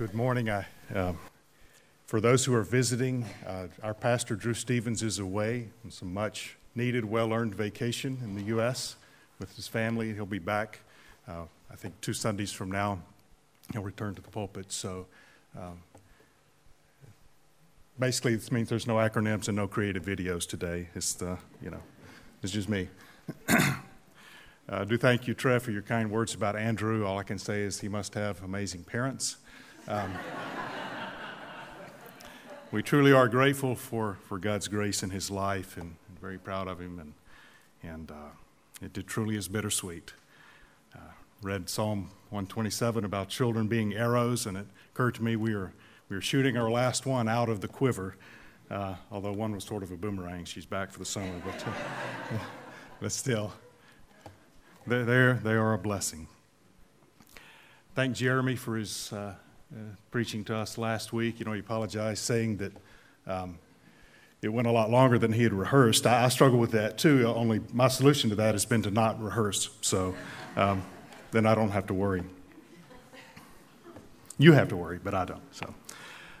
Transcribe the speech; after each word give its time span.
Good 0.00 0.14
morning. 0.14 0.48
I, 0.48 0.64
uh, 0.94 1.12
for 2.06 2.22
those 2.22 2.46
who 2.46 2.54
are 2.54 2.62
visiting, 2.62 3.26
uh, 3.46 3.66
our 3.82 3.92
pastor 3.92 4.34
Drew 4.34 4.54
Stevens 4.54 5.02
is 5.02 5.18
away 5.18 5.68
on 5.84 5.90
some 5.90 6.14
much 6.14 6.56
needed, 6.74 7.04
well 7.04 7.34
earned 7.34 7.54
vacation 7.54 8.16
in 8.24 8.34
the 8.34 8.44
U.S. 8.44 8.96
with 9.38 9.54
his 9.56 9.68
family. 9.68 10.14
He'll 10.14 10.24
be 10.24 10.38
back, 10.38 10.78
uh, 11.28 11.42
I 11.70 11.76
think, 11.76 12.00
two 12.00 12.14
Sundays 12.14 12.50
from 12.50 12.72
now. 12.72 12.98
He'll 13.74 13.82
return 13.82 14.14
to 14.14 14.22
the 14.22 14.30
pulpit. 14.30 14.72
So 14.72 15.04
um, 15.54 15.78
basically, 17.98 18.36
this 18.36 18.50
means 18.50 18.70
there's 18.70 18.86
no 18.86 18.94
acronyms 18.94 19.48
and 19.48 19.56
no 19.58 19.68
creative 19.68 20.02
videos 20.02 20.48
today. 20.48 20.88
It's 20.94 21.12
the, 21.12 21.36
you 21.62 21.68
know, 21.68 21.82
it's 22.42 22.52
just 22.54 22.70
me. 22.70 22.88
Uh, 24.68 24.84
do 24.84 24.96
thank 24.96 25.26
you, 25.26 25.34
Trev, 25.34 25.64
for 25.64 25.72
your 25.72 25.82
kind 25.82 26.08
words 26.12 26.32
about 26.32 26.54
Andrew. 26.54 27.04
All 27.04 27.18
I 27.18 27.24
can 27.24 27.40
say 27.40 27.62
is 27.62 27.80
he 27.80 27.88
must 27.88 28.14
have 28.14 28.40
amazing 28.44 28.84
parents. 28.84 29.38
Um, 29.88 30.12
we 32.70 32.82
truly 32.82 33.12
are 33.12 33.28
grateful 33.28 33.74
for, 33.74 34.18
for 34.28 34.38
God's 34.38 34.68
grace 34.68 35.02
in 35.02 35.10
his 35.10 35.30
life 35.30 35.76
and, 35.76 35.96
and 36.08 36.20
very 36.20 36.38
proud 36.38 36.68
of 36.68 36.80
him. 36.80 36.98
And, 36.98 37.14
and 37.82 38.10
uh, 38.10 38.30
it, 38.82 38.96
it, 38.96 39.06
truly 39.06 39.36
is 39.36 39.48
bittersweet. 39.48 40.12
Uh, 40.94 40.98
read 41.42 41.68
Psalm 41.68 42.10
127 42.28 43.04
about 43.04 43.28
children 43.28 43.66
being 43.66 43.94
arrows, 43.94 44.46
and 44.46 44.56
it 44.56 44.66
occurred 44.92 45.14
to 45.16 45.22
me 45.22 45.34
we 45.36 45.54
were, 45.54 45.72
we 46.08 46.16
were 46.16 46.22
shooting 46.22 46.56
our 46.56 46.70
last 46.70 47.06
one 47.06 47.28
out 47.28 47.48
of 47.48 47.60
the 47.60 47.68
quiver, 47.68 48.16
uh, 48.70 48.94
although 49.10 49.32
one 49.32 49.52
was 49.52 49.64
sort 49.64 49.82
of 49.82 49.90
a 49.90 49.96
boomerang. 49.96 50.44
She's 50.44 50.66
back 50.66 50.92
for 50.92 50.98
the 50.98 51.04
summer, 51.04 51.40
but, 51.44 51.64
but 53.00 53.12
still 53.12 53.52
they're, 54.86 55.34
they 55.34 55.52
are 55.52 55.72
a 55.72 55.78
blessing. 55.78 56.28
Thank 57.94 58.16
Jeremy 58.16 58.56
for 58.56 58.76
his 58.76 59.12
uh, 59.72 59.78
uh, 59.78 59.82
preaching 60.10 60.44
to 60.44 60.56
us 60.56 60.78
last 60.78 61.12
week. 61.12 61.38
You 61.38 61.46
know, 61.46 61.52
he 61.52 61.60
apologized, 61.60 62.22
saying 62.22 62.56
that 62.58 62.72
um, 63.26 63.58
it 64.42 64.48
went 64.48 64.66
a 64.66 64.72
lot 64.72 64.90
longer 64.90 65.18
than 65.18 65.32
he 65.32 65.42
had 65.42 65.52
rehearsed. 65.52 66.06
I, 66.06 66.24
I, 66.24 66.28
struggle 66.28 66.58
with 66.58 66.72
that 66.72 66.98
too. 66.98 67.26
Only 67.26 67.60
my 67.72 67.88
solution 67.88 68.30
to 68.30 68.36
that 68.36 68.54
has 68.54 68.64
been 68.64 68.82
to 68.82 68.90
not 68.90 69.22
rehearse, 69.22 69.70
so 69.80 70.14
um, 70.56 70.82
then 71.30 71.46
I 71.46 71.54
don't 71.54 71.70
have 71.70 71.86
to 71.88 71.94
worry. 71.94 72.22
You 74.38 74.52
have 74.52 74.68
to 74.68 74.76
worry, 74.76 74.98
but 75.02 75.14
I 75.14 75.24
don't. 75.24 75.54
So, 75.54 75.74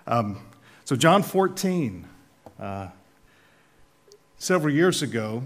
um, 0.06 0.40
so 0.84 0.96
John 0.96 1.22
14. 1.22 2.06
Uh, 2.58 2.88
several 4.40 4.74
years 4.74 5.02
ago, 5.02 5.42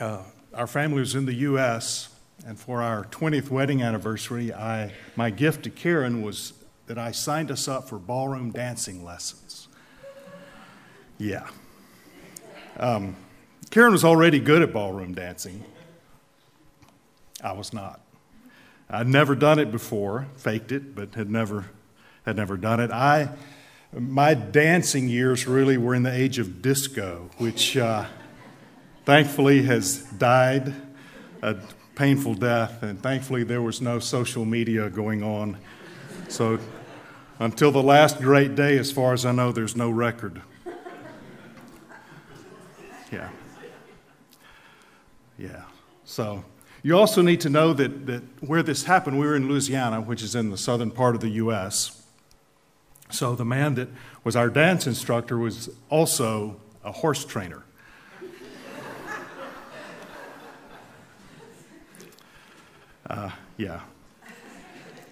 uh, 0.00 0.22
our 0.54 0.66
family 0.66 1.00
was 1.00 1.14
in 1.14 1.26
the 1.26 1.34
U.S., 1.34 2.08
and 2.46 2.58
for 2.58 2.82
our 2.82 3.04
20th 3.04 3.50
wedding 3.50 3.82
anniversary, 3.82 4.52
I, 4.52 4.92
my 5.14 5.30
gift 5.30 5.64
to 5.64 5.70
Karen 5.70 6.22
was 6.22 6.52
that 6.86 6.98
I 6.98 7.10
signed 7.10 7.50
us 7.50 7.68
up 7.68 7.88
for 7.88 7.98
ballroom 7.98 8.50
dancing 8.50 9.04
lessons. 9.04 9.68
Yeah. 11.18 11.48
Um, 12.78 13.16
Karen 13.70 13.92
was 13.92 14.04
already 14.04 14.38
good 14.38 14.62
at 14.62 14.72
ballroom 14.72 15.14
dancing. 15.14 15.64
I 17.42 17.52
was 17.52 17.72
not. 17.72 18.00
I'd 18.88 19.08
never 19.08 19.34
done 19.34 19.58
it 19.58 19.72
before, 19.72 20.28
faked 20.36 20.70
it, 20.70 20.94
but 20.94 21.14
had 21.14 21.28
never, 21.28 21.66
had 22.24 22.36
never 22.36 22.56
done 22.56 22.80
it. 22.80 22.90
I, 22.90 23.30
my 23.92 24.34
dancing 24.34 25.08
years 25.08 25.46
really 25.46 25.76
were 25.76 25.94
in 25.94 26.04
the 26.04 26.12
age 26.12 26.38
of 26.38 26.62
disco, 26.62 27.30
which 27.38 27.76
uh, 27.76 28.06
thankfully 29.04 29.62
has 29.62 30.02
died 30.12 30.74
a 31.42 31.56
painful 31.96 32.34
death, 32.34 32.82
and 32.82 33.02
thankfully 33.02 33.42
there 33.42 33.62
was 33.62 33.80
no 33.80 33.98
social 33.98 34.44
media 34.44 34.88
going 34.88 35.22
on. 35.22 35.56
So 36.28 36.58
until 37.38 37.70
the 37.70 37.82
last 37.82 38.18
great 38.18 38.54
day, 38.54 38.78
as 38.78 38.90
far 38.90 39.12
as 39.12 39.26
I 39.26 39.32
know, 39.32 39.52
there's 39.52 39.76
no 39.76 39.90
record. 39.90 40.42
Yeah. 43.12 43.30
Yeah. 45.38 45.64
So 46.04 46.44
you 46.82 46.96
also 46.96 47.22
need 47.22 47.40
to 47.42 47.50
know 47.50 47.72
that, 47.72 48.06
that 48.06 48.22
where 48.40 48.62
this 48.62 48.84
happened, 48.84 49.18
we 49.18 49.26
were 49.26 49.36
in 49.36 49.48
Louisiana, 49.48 50.00
which 50.00 50.22
is 50.22 50.34
in 50.34 50.50
the 50.50 50.56
southern 50.56 50.90
part 50.90 51.14
of 51.14 51.20
the 51.20 51.30
U.S. 51.30 52.02
So 53.10 53.34
the 53.34 53.44
man 53.44 53.74
that 53.74 53.88
was 54.24 54.34
our 54.34 54.48
dance 54.48 54.86
instructor 54.86 55.38
was 55.38 55.70
also 55.90 56.60
a 56.84 56.92
horse 56.92 57.24
trainer. 57.24 57.62
Uh, 63.08 63.30
yeah. 63.56 63.82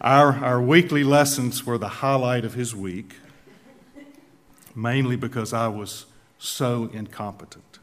Our, 0.04 0.34
our 0.44 0.60
weekly 0.60 1.03
lessons 1.03 1.65
were 1.65 1.78
the 1.78 1.88
highlight 1.88 2.44
of 2.44 2.53
his 2.53 2.76
week, 2.76 3.15
mainly 4.75 5.16
because 5.16 5.54
I 5.54 5.69
was 5.69 6.04
so 6.38 6.91
incompetent. 6.92 7.78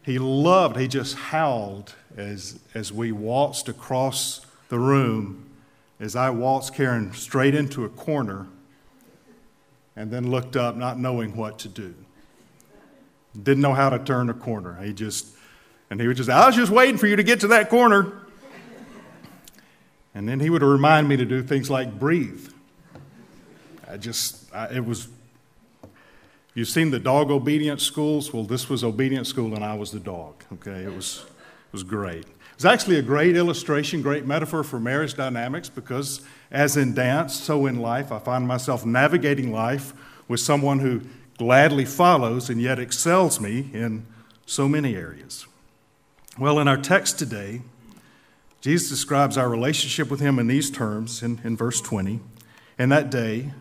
He 0.00 0.18
loved, 0.18 0.78
he 0.78 0.88
just 0.88 1.14
howled 1.14 1.94
as, 2.16 2.58
as 2.72 2.90
we 2.90 3.12
waltzed 3.12 3.68
across 3.68 4.46
the 4.70 4.78
room, 4.78 5.50
as 6.00 6.16
I 6.16 6.30
waltzed 6.30 6.72
Karen 6.72 7.12
straight 7.12 7.54
into 7.54 7.84
a 7.84 7.90
corner 7.90 8.46
and 9.96 10.10
then 10.10 10.30
looked 10.30 10.56
up, 10.56 10.74
not 10.74 10.98
knowing 10.98 11.36
what 11.36 11.58
to 11.58 11.68
do. 11.68 11.94
Didn't 13.42 13.60
know 13.60 13.74
how 13.74 13.90
to 13.90 13.98
turn 13.98 14.30
a 14.30 14.34
corner. 14.34 14.82
He 14.82 14.94
just, 14.94 15.26
and 15.90 16.00
he 16.00 16.08
was 16.08 16.16
just, 16.16 16.30
I 16.30 16.46
was 16.46 16.56
just 16.56 16.72
waiting 16.72 16.96
for 16.96 17.06
you 17.06 17.16
to 17.16 17.22
get 17.22 17.40
to 17.40 17.48
that 17.48 17.68
corner. 17.68 18.23
And 20.14 20.28
then 20.28 20.40
he 20.40 20.48
would 20.48 20.62
remind 20.62 21.08
me 21.08 21.16
to 21.16 21.24
do 21.24 21.42
things 21.42 21.70
like 21.70 21.98
breathe. 21.98 22.48
I 23.88 23.96
just, 23.96 24.52
I, 24.54 24.66
it 24.74 24.84
was, 24.84 25.08
you've 26.54 26.68
seen 26.68 26.90
the 26.90 27.00
dog 27.00 27.30
obedience 27.30 27.82
schools? 27.82 28.32
Well, 28.32 28.44
this 28.44 28.68
was 28.68 28.84
obedience 28.84 29.28
school 29.28 29.54
and 29.54 29.64
I 29.64 29.74
was 29.74 29.90
the 29.90 30.00
dog, 30.00 30.44
okay? 30.54 30.84
It 30.84 30.94
was, 30.94 31.24
it 31.26 31.72
was 31.72 31.82
great. 31.82 32.26
It's 32.54 32.64
actually 32.64 32.98
a 32.98 33.02
great 33.02 33.36
illustration, 33.36 34.00
great 34.00 34.24
metaphor 34.26 34.62
for 34.62 34.78
marriage 34.78 35.14
dynamics 35.14 35.68
because, 35.68 36.20
as 36.52 36.76
in 36.76 36.94
dance, 36.94 37.34
so 37.34 37.66
in 37.66 37.80
life, 37.80 38.12
I 38.12 38.20
find 38.20 38.46
myself 38.46 38.86
navigating 38.86 39.52
life 39.52 39.92
with 40.28 40.38
someone 40.38 40.78
who 40.78 41.02
gladly 41.36 41.84
follows 41.84 42.48
and 42.48 42.62
yet 42.62 42.78
excels 42.78 43.40
me 43.40 43.70
in 43.72 44.06
so 44.46 44.68
many 44.68 44.94
areas. 44.94 45.46
Well, 46.38 46.60
in 46.60 46.68
our 46.68 46.76
text 46.76 47.18
today, 47.18 47.62
Jesus 48.64 48.88
describes 48.88 49.36
our 49.36 49.46
relationship 49.46 50.10
with 50.10 50.20
him 50.20 50.38
in 50.38 50.46
these 50.46 50.70
terms 50.70 51.22
in, 51.22 51.38
in 51.44 51.54
verse 51.54 51.82
20. 51.82 52.18
In 52.78 52.88
that 52.88 53.10
day, 53.10 53.52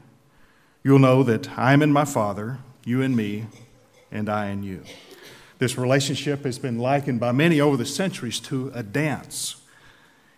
you'll 0.81 0.97
know 0.97 1.23
that 1.23 1.59
I 1.59 1.73
am 1.73 1.81
in 1.81 1.91
my 1.91 2.05
Father, 2.05 2.59
you 2.85 3.01
in 3.01 3.13
me, 3.13 3.47
and 4.13 4.29
I 4.29 4.47
in 4.47 4.63
you. 4.63 4.81
This 5.59 5.77
relationship 5.77 6.45
has 6.45 6.57
been 6.57 6.79
likened 6.79 7.19
by 7.19 7.33
many 7.33 7.59
over 7.59 7.75
the 7.75 7.85
centuries 7.85 8.39
to 8.39 8.71
a 8.73 8.81
dance 8.81 9.57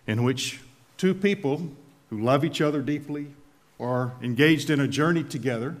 in 0.04 0.24
which 0.24 0.60
two 0.96 1.14
people 1.14 1.68
who 2.10 2.20
love 2.20 2.44
each 2.44 2.60
other 2.60 2.82
deeply 2.82 3.28
are 3.78 4.14
engaged 4.20 4.68
in 4.68 4.80
a 4.80 4.88
journey 4.88 5.22
together. 5.22 5.76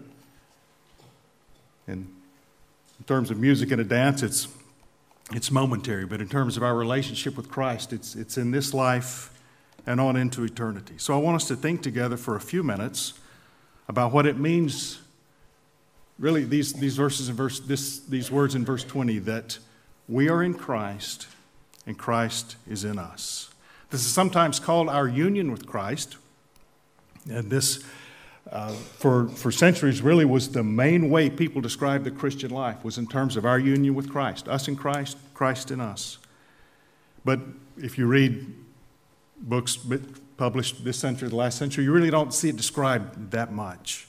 And 1.88 2.06
in 3.00 3.04
terms 3.04 3.32
of 3.32 3.40
music 3.40 3.72
and 3.72 3.80
a 3.80 3.84
dance, 3.84 4.22
it's 4.22 4.46
it's 5.32 5.50
momentary, 5.50 6.06
but 6.06 6.20
in 6.20 6.28
terms 6.28 6.56
of 6.56 6.62
our 6.62 6.74
relationship 6.74 7.36
with 7.36 7.48
Christ, 7.48 7.92
it's, 7.92 8.14
it's 8.14 8.38
in 8.38 8.52
this 8.52 8.72
life 8.72 9.32
and 9.86 10.00
on 10.00 10.16
into 10.16 10.44
eternity. 10.44 10.94
So 10.98 11.14
I 11.14 11.16
want 11.18 11.36
us 11.36 11.48
to 11.48 11.56
think 11.56 11.82
together 11.82 12.16
for 12.16 12.36
a 12.36 12.40
few 12.40 12.62
minutes 12.62 13.14
about 13.88 14.12
what 14.12 14.26
it 14.26 14.38
means, 14.38 15.00
really, 16.18 16.44
these, 16.44 16.72
these 16.74 16.96
verses 16.96 17.28
in 17.28 17.34
verse, 17.34 17.60
this, 17.60 18.00
these 18.00 18.30
words 18.30 18.54
in 18.54 18.64
verse 18.64 18.84
20, 18.84 19.18
that 19.20 19.58
we 20.08 20.28
are 20.28 20.42
in 20.42 20.54
Christ 20.54 21.26
and 21.86 21.98
Christ 21.98 22.56
is 22.68 22.84
in 22.84 22.98
us. 22.98 23.50
This 23.90 24.04
is 24.04 24.12
sometimes 24.12 24.58
called 24.58 24.88
our 24.88 25.06
union 25.06 25.50
with 25.50 25.66
Christ. 25.66 26.16
And 27.28 27.50
this 27.50 27.84
uh, 28.50 28.72
for, 28.72 29.28
for 29.28 29.50
centuries 29.50 30.02
really 30.02 30.24
was 30.24 30.50
the 30.50 30.62
main 30.62 31.10
way 31.10 31.30
people 31.30 31.60
described 31.60 32.04
the 32.04 32.10
Christian 32.10 32.50
life 32.50 32.84
was 32.84 32.98
in 32.98 33.06
terms 33.06 33.36
of 33.36 33.44
our 33.44 33.58
union 33.58 33.94
with 33.94 34.08
Christ, 34.08 34.48
us 34.48 34.68
in 34.68 34.76
Christ, 34.76 35.16
Christ 35.36 35.70
in 35.70 35.80
us. 35.80 36.18
But 37.24 37.40
if 37.76 37.98
you 37.98 38.06
read 38.06 38.54
books 39.36 39.78
published 40.36 40.84
this 40.84 40.98
century, 40.98 41.28
the 41.28 41.36
last 41.36 41.58
century, 41.58 41.84
you 41.84 41.92
really 41.92 42.10
don't 42.10 42.32
see 42.32 42.48
it 42.48 42.56
described 42.56 43.30
that 43.30 43.52
much. 43.52 44.08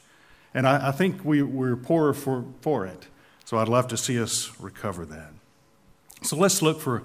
And 0.54 0.68
I, 0.68 0.90
I 0.90 0.92
think 0.92 1.24
we, 1.24 1.42
we're 1.42 1.76
poorer 1.76 2.14
for, 2.14 2.46
for 2.62 2.86
it. 2.86 3.08
So 3.46 3.58
I'd 3.58 3.70
love 3.70 3.88
to 3.90 3.98
see 3.98 4.20
us 4.22 4.52
recover 4.60 5.06
that. 5.06 5.32
So 6.24 6.36
let's 6.36 6.62
look 6.62 6.80
for, 6.82 7.04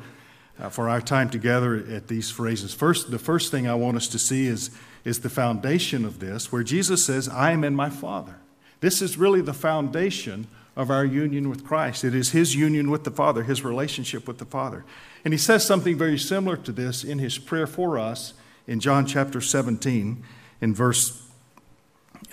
uh, 0.59 0.69
for 0.71 0.89
our 0.89 1.01
time 1.01 1.29
together 1.29 1.77
at 1.91 2.09
these 2.09 2.31
phrases. 2.31 2.73
First, 2.73 3.11
the 3.11 3.19
first 3.19 3.51
thing 3.51 3.69
I 3.69 3.75
want 3.75 3.97
us 3.97 4.09
to 4.09 4.19
see 4.19 4.47
is 4.47 4.71
is 5.05 5.21
the 5.21 5.31
foundation 5.31 6.05
of 6.05 6.21
this, 6.21 6.53
where 6.53 6.63
Jesus 6.63 7.05
says, 7.05 7.29
I 7.29 7.51
am 7.53 7.65
in 7.65 7.75
my 7.75 7.91
Father. 7.91 8.37
This 8.81 9.03
is 9.03 9.17
really 9.17 9.41
the 9.41 9.53
foundation 9.53 10.47
of 10.77 10.91
our 10.91 11.05
union 11.05 11.49
with 11.51 11.65
Christ. 11.65 12.05
It 12.05 12.15
is 12.15 12.31
his 12.31 12.55
union 12.55 12.91
with 12.91 13.05
the 13.05 13.11
Father, 13.11 13.43
his 13.43 13.65
relationship 13.65 14.27
with 14.27 14.39
the 14.39 14.45
Father. 14.45 14.85
And 15.25 15.35
he 15.35 15.39
says 15.39 15.65
something 15.65 15.97
very 15.97 16.19
similar 16.19 16.57
to 16.59 16.73
this 16.73 17.05
in 17.05 17.19
his 17.19 17.39
prayer 17.39 17.67
for 17.67 17.99
us 17.99 18.35
in 18.67 18.81
John 18.81 19.07
chapter 19.07 19.41
17, 19.41 20.23
in 20.61 20.75
verse 20.75 21.21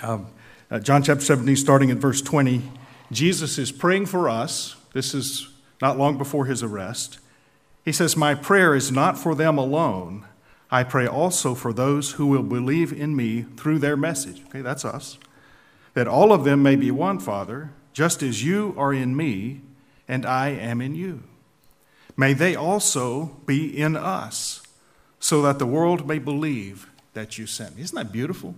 Um, 0.02 0.28
uh, 0.72 0.80
John 0.80 1.02
chapter 1.02 1.24
17, 1.24 1.56
starting 1.56 1.90
at 1.90 1.98
verse 1.98 2.22
20, 2.22 2.62
Jesus 3.12 3.58
is 3.58 3.72
praying 3.72 4.06
for 4.06 4.30
us. 4.30 4.76
This 4.94 5.16
is 5.16 5.50
not 5.82 5.98
long 5.98 6.18
before 6.18 6.46
his 6.46 6.62
arrest. 6.62 7.18
He 7.84 7.92
says, 7.92 8.16
My 8.16 8.36
prayer 8.36 8.76
is 8.76 8.92
not 8.92 9.18
for 9.18 9.34
them 9.34 9.58
alone. 9.58 10.26
I 10.70 10.84
pray 10.84 11.08
also 11.08 11.56
for 11.56 11.74
those 11.74 12.14
who 12.14 12.28
will 12.28 12.44
believe 12.44 12.94
in 12.94 13.16
me 13.16 13.48
through 13.58 13.80
their 13.80 13.98
message. 13.98 14.44
Okay, 14.46 14.62
that's 14.62 14.86
us. 14.86 15.18
That 15.96 16.08
all 16.08 16.32
of 16.32 16.44
them 16.44 16.62
may 16.62 16.76
be 16.76 16.92
one, 16.92 17.20
Father, 17.20 17.72
just 18.00 18.24
as 18.24 18.46
you 18.46 18.74
are 18.78 18.94
in 18.94 19.14
me 19.14 19.60
and 20.08 20.26
I 20.26 20.52
am 20.52 20.80
in 20.80 20.96
you. 20.96 21.22
May 22.16 22.32
they 22.32 22.56
also 22.56 23.36
be 23.46 23.78
in 23.78 23.98
us, 23.98 24.62
so 25.20 25.42
that 25.42 25.60
the 25.60 25.66
world 25.66 26.08
may 26.08 26.18
believe 26.18 26.90
that 27.14 27.38
you 27.38 27.46
sent 27.46 27.76
me. 27.76 27.82
Isn't 27.82 27.98
that 27.98 28.14
beautiful? 28.14 28.56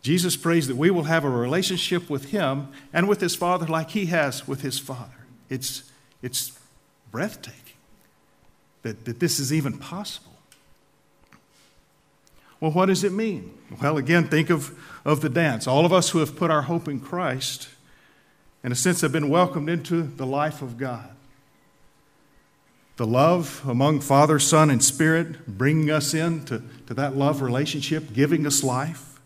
Jesus 0.00 0.36
prays 0.36 0.68
that 0.68 0.76
we 0.76 0.90
will 0.90 1.02
have 1.02 1.24
a 1.24 1.28
relationship 1.28 2.08
with 2.08 2.26
him 2.26 2.68
and 2.92 3.08
with 3.08 3.20
his 3.20 3.34
Father 3.34 3.66
like 3.66 3.90
he 3.90 4.06
has 4.06 4.46
with 4.46 4.60
his 4.60 4.78
Father. 4.78 5.26
It's, 5.50 5.90
it's 6.22 6.56
breathtaking 7.10 7.58
that, 8.82 9.06
that 9.06 9.18
this 9.18 9.40
is 9.40 9.52
even 9.52 9.76
possible. 9.76 10.36
Well, 12.60 12.70
what 12.70 12.86
does 12.86 13.02
it 13.02 13.10
mean? 13.10 13.58
Well, 13.82 13.98
again, 13.98 14.28
think 14.28 14.50
of, 14.50 14.78
of 15.04 15.20
the 15.20 15.28
dance. 15.28 15.66
All 15.66 15.84
of 15.84 15.92
us 15.92 16.10
who 16.10 16.20
have 16.20 16.36
put 16.36 16.48
our 16.48 16.62
hope 16.62 16.86
in 16.86 17.00
Christ, 17.00 17.68
in 18.64 18.72
a 18.72 18.76
sense, 18.76 19.00
have 19.00 19.12
been 19.12 19.28
welcomed 19.28 19.68
into 19.68 20.02
the 20.02 20.26
life 20.26 20.62
of 20.62 20.78
God. 20.78 21.08
The 22.96 23.06
love 23.06 23.62
among 23.66 24.00
Father, 24.00 24.38
Son, 24.38 24.70
and 24.70 24.84
Spirit, 24.84 25.46
bringing 25.46 25.90
us 25.90 26.14
into 26.14 26.62
to 26.86 26.94
that 26.94 27.16
love 27.16 27.42
relationship, 27.42 28.12
giving 28.12 28.46
us 28.46 28.62
life. 28.62 29.20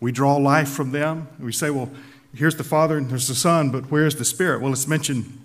We 0.00 0.12
draw 0.12 0.36
life 0.36 0.68
from 0.68 0.90
them. 0.90 1.28
We 1.38 1.52
say, 1.52 1.70
well, 1.70 1.90
here's 2.34 2.56
the 2.56 2.64
Father 2.64 2.98
and 2.98 3.08
there's 3.08 3.28
the 3.28 3.34
Son, 3.34 3.70
but 3.70 3.90
where's 3.90 4.16
the 4.16 4.24
Spirit? 4.24 4.60
Well, 4.60 4.72
it's 4.72 4.86
mentioned, 4.86 5.40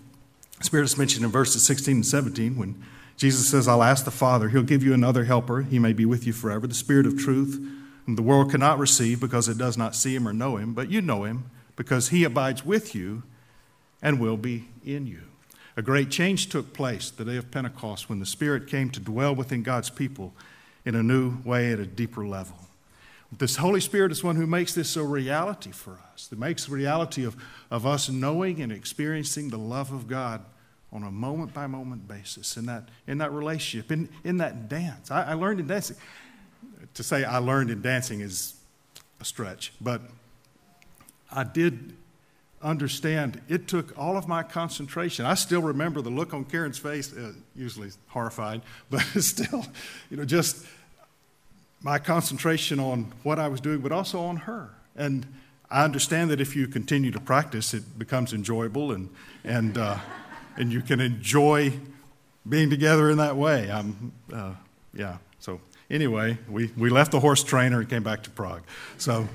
Spirit 0.60 0.84
is 0.84 0.98
mentioned 0.98 1.24
in 1.24 1.32
verses 1.32 1.64
16 1.64 1.96
and 1.96 2.06
17 2.06 2.58
when 2.58 2.84
Jesus 3.16 3.48
says, 3.48 3.68
I'll 3.68 3.84
ask 3.84 4.04
the 4.04 4.12
Father, 4.12 4.50
He'll 4.50 4.64
give 4.64 4.84
you 4.84 4.94
another 4.94 5.24
helper. 5.24 5.62
He 5.62 5.80
may 5.80 5.94
be 5.94 6.06
with 6.06 6.28
you 6.28 6.34
forever, 6.34 6.68
the 6.68 6.74
Spirit 6.74 7.06
of 7.06 7.18
truth, 7.18 7.64
whom 8.06 8.16
the 8.16 8.22
world 8.22 8.52
cannot 8.52 8.80
receive 8.80 9.22
because 9.22 9.48
it 9.48 9.58
does 9.58 9.78
not 9.78 9.96
see 9.96 10.16
Him 10.16 10.28
or 10.28 10.34
know 10.34 10.58
Him, 10.58 10.74
but 10.74 10.90
you 10.90 11.02
know 11.02 11.24
Him 11.24 11.46
because 11.82 12.10
He 12.10 12.24
abides 12.24 12.64
with 12.64 12.94
you 12.94 13.24
and 14.04 14.20
will 14.20 14.38
be 14.38 14.68
in 14.86 15.08
you. 15.08 15.22
A 15.76 15.82
great 15.82 16.12
change 16.12 16.48
took 16.48 16.74
place 16.74 17.10
the 17.10 17.26
day 17.26 17.38
of 17.38 17.50
Pentecost 17.50 18.08
when 18.08 18.20
the 18.20 18.26
Spirit 18.28 18.68
came 18.68 18.92
to 18.92 19.00
dwell 19.00 19.34
within 19.34 19.64
God's 19.64 19.90
people 19.90 20.32
in 20.86 20.94
a 20.94 21.02
new 21.02 21.40
way 21.44 21.74
at 21.74 21.80
a 21.80 21.88
deeper 21.88 22.24
level. 22.24 22.56
This 23.36 23.56
Holy 23.56 23.82
Spirit 23.82 24.12
is 24.12 24.24
one 24.24 24.36
who 24.36 24.46
makes 24.46 24.76
this 24.76 24.96
a 24.96 25.04
reality 25.04 25.72
for 25.72 25.98
us, 26.14 26.28
that 26.28 26.38
makes 26.38 26.66
the 26.66 26.74
reality 26.74 27.26
of, 27.26 27.36
of 27.72 27.88
us 27.88 28.10
knowing 28.10 28.62
and 28.62 28.72
experiencing 28.72 29.50
the 29.50 29.58
love 29.58 29.92
of 29.92 30.08
God 30.08 30.46
on 30.94 31.02
a 31.02 31.10
moment 31.10 31.52
by 31.52 31.66
moment 31.66 32.08
basis 32.08 32.58
in 32.58 32.68
that, 32.68 32.90
in 33.08 33.18
that 33.18 33.32
relationship, 33.32 33.92
in, 33.92 34.08
in 34.24 34.38
that 34.38 34.70
dance. 34.70 35.10
I, 35.10 35.32
I 35.32 35.34
learned 35.34 35.60
in 35.60 35.66
dancing. 35.66 35.98
To 36.94 37.02
say 37.02 37.24
I 37.24 37.40
learned 37.40 37.72
in 37.72 37.82
dancing 37.82 38.22
is 38.22 38.54
a 39.20 39.26
stretch, 39.26 39.74
but 39.82 40.02
I 41.32 41.44
did 41.44 41.94
understand 42.62 43.42
it 43.48 43.68
took 43.68 43.98
all 43.98 44.18
of 44.18 44.28
my 44.28 44.44
concentration. 44.44 45.26
I 45.26 45.34
still 45.34 45.62
remember 45.62 46.02
the 46.02 46.10
look 46.10 46.34
on 46.34 46.46
Karen's 46.46 46.78
face, 46.78 47.14
uh, 47.14 47.34
usually 47.56 47.90
horrified, 48.08 48.62
but 48.90 49.02
still, 49.20 49.66
you 50.10 50.18
know, 50.18 50.26
just 50.26 50.66
my 51.82 51.98
concentration 51.98 52.80
on 52.80 53.12
what 53.24 53.40
I 53.40 53.48
was 53.48 53.60
doing, 53.60 53.80
but 53.80 53.92
also 53.92 54.22
on 54.22 54.38
her. 54.38 54.70
And 54.96 55.26
I 55.70 55.84
understand 55.84 56.30
that 56.32 56.42
if 56.42 56.56
you 56.56 56.68
continue 56.68 57.12
to 57.12 57.20
practice, 57.20 57.74
it 57.74 57.98
becomes 57.98 58.34
enjoyable 58.34 58.92
and, 58.92 59.10
and, 59.44 59.78
uh, 59.78 59.98
and 60.58 60.72
you 60.72 60.82
can 60.82 61.00
enjoy 61.00 61.74
being 62.48 62.70
together 62.70 63.10
in 63.10 63.18
that 63.18 63.36
way. 63.36 63.72
I'm, 63.72 64.12
uh, 64.32 64.54
yeah. 64.94 65.18
So 65.40 65.62
anyway, 65.90 66.38
we, 66.50 66.72
we 66.78 66.90
left 66.90 67.12
the 67.12 67.20
horse 67.20 67.44
trainer 67.44 67.80
and 67.80 67.90
came 67.90 68.04
back 68.04 68.24
to 68.24 68.30
Prague. 68.30 68.64
So, 68.98 69.28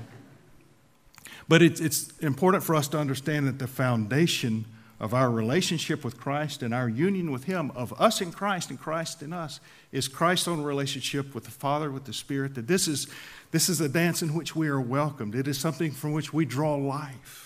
but 1.47 1.61
it's, 1.61 1.79
it's 1.79 2.09
important 2.19 2.63
for 2.63 2.75
us 2.75 2.87
to 2.89 2.97
understand 2.97 3.47
that 3.47 3.59
the 3.59 3.67
foundation 3.67 4.65
of 4.99 5.13
our 5.13 5.29
relationship 5.29 6.03
with 6.03 6.17
Christ 6.17 6.63
and 6.63 6.73
our 6.73 6.89
union 6.89 7.31
with 7.31 7.43
Him, 7.43 7.71
of 7.75 7.99
us 8.01 8.19
in 8.19 8.31
Christ 8.31 8.69
and 8.69 8.79
Christ 8.79 9.21
in 9.21 9.31
us, 9.31 9.59
is 9.91 10.07
Christ's 10.07 10.47
own 10.47 10.63
relationship 10.63 11.35
with 11.35 11.45
the 11.45 11.51
Father, 11.51 11.91
with 11.91 12.05
the 12.05 12.13
Spirit. 12.13 12.55
That 12.55 12.67
this 12.67 12.87
is, 12.87 13.07
this 13.51 13.69
is 13.69 13.79
a 13.79 13.87
dance 13.87 14.21
in 14.21 14.33
which 14.33 14.55
we 14.55 14.67
are 14.67 14.81
welcomed. 14.81 15.35
It 15.35 15.47
is 15.47 15.59
something 15.59 15.91
from 15.91 16.13
which 16.13 16.33
we 16.33 16.45
draw 16.45 16.75
life. 16.75 17.43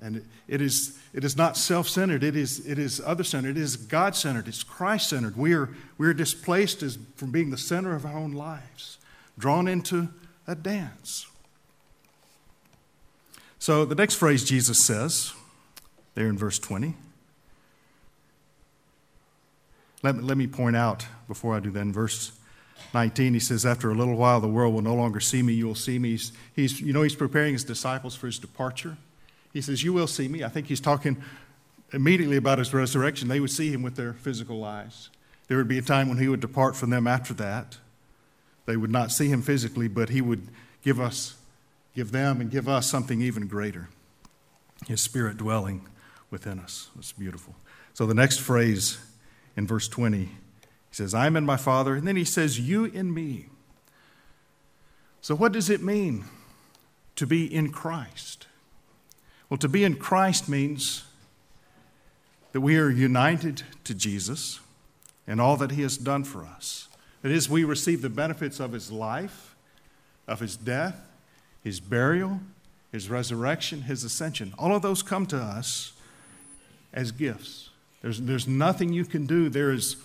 And 0.00 0.24
it 0.46 0.60
is, 0.60 0.98
it 1.12 1.24
is 1.24 1.36
not 1.36 1.56
self 1.56 1.88
centered, 1.88 2.22
it 2.22 2.36
is, 2.36 2.64
it 2.66 2.78
is 2.78 3.00
other 3.04 3.24
centered, 3.24 3.56
it 3.56 3.62
is 3.62 3.76
God 3.76 4.14
centered, 4.14 4.46
it's 4.46 4.62
Christ 4.62 5.08
centered. 5.08 5.36
We 5.36 5.54
are, 5.54 5.70
we 5.96 6.06
are 6.06 6.14
displaced 6.14 6.82
as, 6.82 6.98
from 7.16 7.32
being 7.32 7.50
the 7.50 7.58
center 7.58 7.96
of 7.96 8.04
our 8.04 8.16
own 8.16 8.32
lives, 8.32 8.98
drawn 9.38 9.66
into 9.66 10.08
a 10.46 10.54
dance. 10.54 11.26
So 13.58 13.84
the 13.84 13.94
next 13.94 14.14
phrase 14.14 14.44
Jesus 14.44 14.84
says, 14.84 15.32
there 16.14 16.28
in 16.28 16.38
verse 16.38 16.58
20, 16.58 16.94
let 20.02 20.16
me, 20.16 20.22
let 20.22 20.36
me 20.36 20.46
point 20.46 20.76
out 20.76 21.06
before 21.26 21.56
I 21.56 21.60
do 21.60 21.70
that 21.72 21.80
in 21.80 21.92
verse 21.92 22.32
19 22.94 23.34
he 23.34 23.40
says 23.40 23.66
after 23.66 23.90
a 23.90 23.94
little 23.94 24.14
while 24.14 24.40
the 24.40 24.48
world 24.48 24.72
will 24.72 24.82
no 24.82 24.94
longer 24.94 25.18
see 25.18 25.42
me 25.42 25.52
you 25.52 25.66
will 25.66 25.74
see 25.74 25.98
me 25.98 26.10
he's, 26.10 26.32
he's 26.54 26.80
you 26.80 26.92
know 26.92 27.02
he's 27.02 27.16
preparing 27.16 27.52
his 27.52 27.64
disciples 27.64 28.14
for 28.14 28.26
his 28.26 28.38
departure 28.38 28.96
he 29.52 29.60
says, 29.60 29.82
You 29.82 29.92
will 29.92 30.06
see 30.06 30.28
me. 30.28 30.44
I 30.44 30.48
think 30.48 30.66
he's 30.66 30.80
talking 30.80 31.16
immediately 31.92 32.36
about 32.36 32.58
his 32.58 32.74
resurrection. 32.74 33.28
They 33.28 33.40
would 33.40 33.50
see 33.50 33.72
him 33.72 33.82
with 33.82 33.96
their 33.96 34.12
physical 34.12 34.64
eyes. 34.64 35.10
There 35.48 35.56
would 35.56 35.68
be 35.68 35.78
a 35.78 35.82
time 35.82 36.08
when 36.08 36.18
he 36.18 36.28
would 36.28 36.40
depart 36.40 36.76
from 36.76 36.90
them 36.90 37.06
after 37.06 37.32
that. 37.34 37.78
They 38.66 38.76
would 38.76 38.90
not 38.90 39.10
see 39.10 39.28
him 39.28 39.40
physically, 39.40 39.88
but 39.88 40.10
he 40.10 40.20
would 40.20 40.48
give 40.82 41.00
us, 41.00 41.34
give 41.98 42.12
them, 42.12 42.40
and 42.40 42.48
give 42.48 42.68
us 42.68 42.88
something 42.88 43.20
even 43.20 43.48
greater 43.48 43.88
his 44.86 45.00
spirit 45.00 45.36
dwelling 45.36 45.84
within 46.30 46.60
us. 46.60 46.90
It's 46.96 47.10
beautiful. 47.10 47.56
So 47.92 48.06
the 48.06 48.14
next 48.14 48.38
phrase 48.38 48.98
in 49.56 49.66
verse 49.66 49.88
20, 49.88 50.18
he 50.18 50.30
says, 50.92 51.12
I'm 51.12 51.36
in 51.36 51.44
my 51.44 51.56
Father. 51.56 51.96
And 51.96 52.06
then 52.06 52.14
he 52.14 52.22
says, 52.22 52.60
You 52.60 52.84
in 52.84 53.12
me. 53.12 53.46
So 55.20 55.34
what 55.34 55.50
does 55.50 55.68
it 55.68 55.82
mean 55.82 56.26
to 57.16 57.26
be 57.26 57.52
in 57.52 57.72
Christ? 57.72 58.46
Well, 59.50 59.58
to 59.58 59.68
be 59.68 59.82
in 59.82 59.96
Christ 59.96 60.48
means 60.48 61.02
that 62.52 62.60
we 62.60 62.78
are 62.78 62.90
united 62.90 63.64
to 63.82 63.92
Jesus 63.92 64.60
and 65.26 65.40
all 65.40 65.56
that 65.56 65.72
he 65.72 65.82
has 65.82 65.96
done 65.96 66.22
for 66.22 66.44
us. 66.44 66.86
That 67.22 67.32
is, 67.32 67.50
we 67.50 67.64
receive 67.64 68.02
the 68.02 68.08
benefits 68.08 68.60
of 68.60 68.70
his 68.70 68.92
life, 68.92 69.56
of 70.28 70.38
his 70.38 70.56
death, 70.56 71.07
his 71.68 71.80
burial, 71.80 72.40
his 72.92 73.10
resurrection, 73.10 73.82
his 73.82 74.02
ascension. 74.02 74.54
All 74.58 74.74
of 74.74 74.80
those 74.80 75.02
come 75.02 75.26
to 75.26 75.36
us 75.36 75.92
as 76.94 77.12
gifts. 77.12 77.68
There's, 78.00 78.22
there's 78.22 78.48
nothing 78.48 78.94
you 78.94 79.04
can 79.04 79.26
do. 79.26 79.50
There 79.50 79.70
is, 79.70 79.96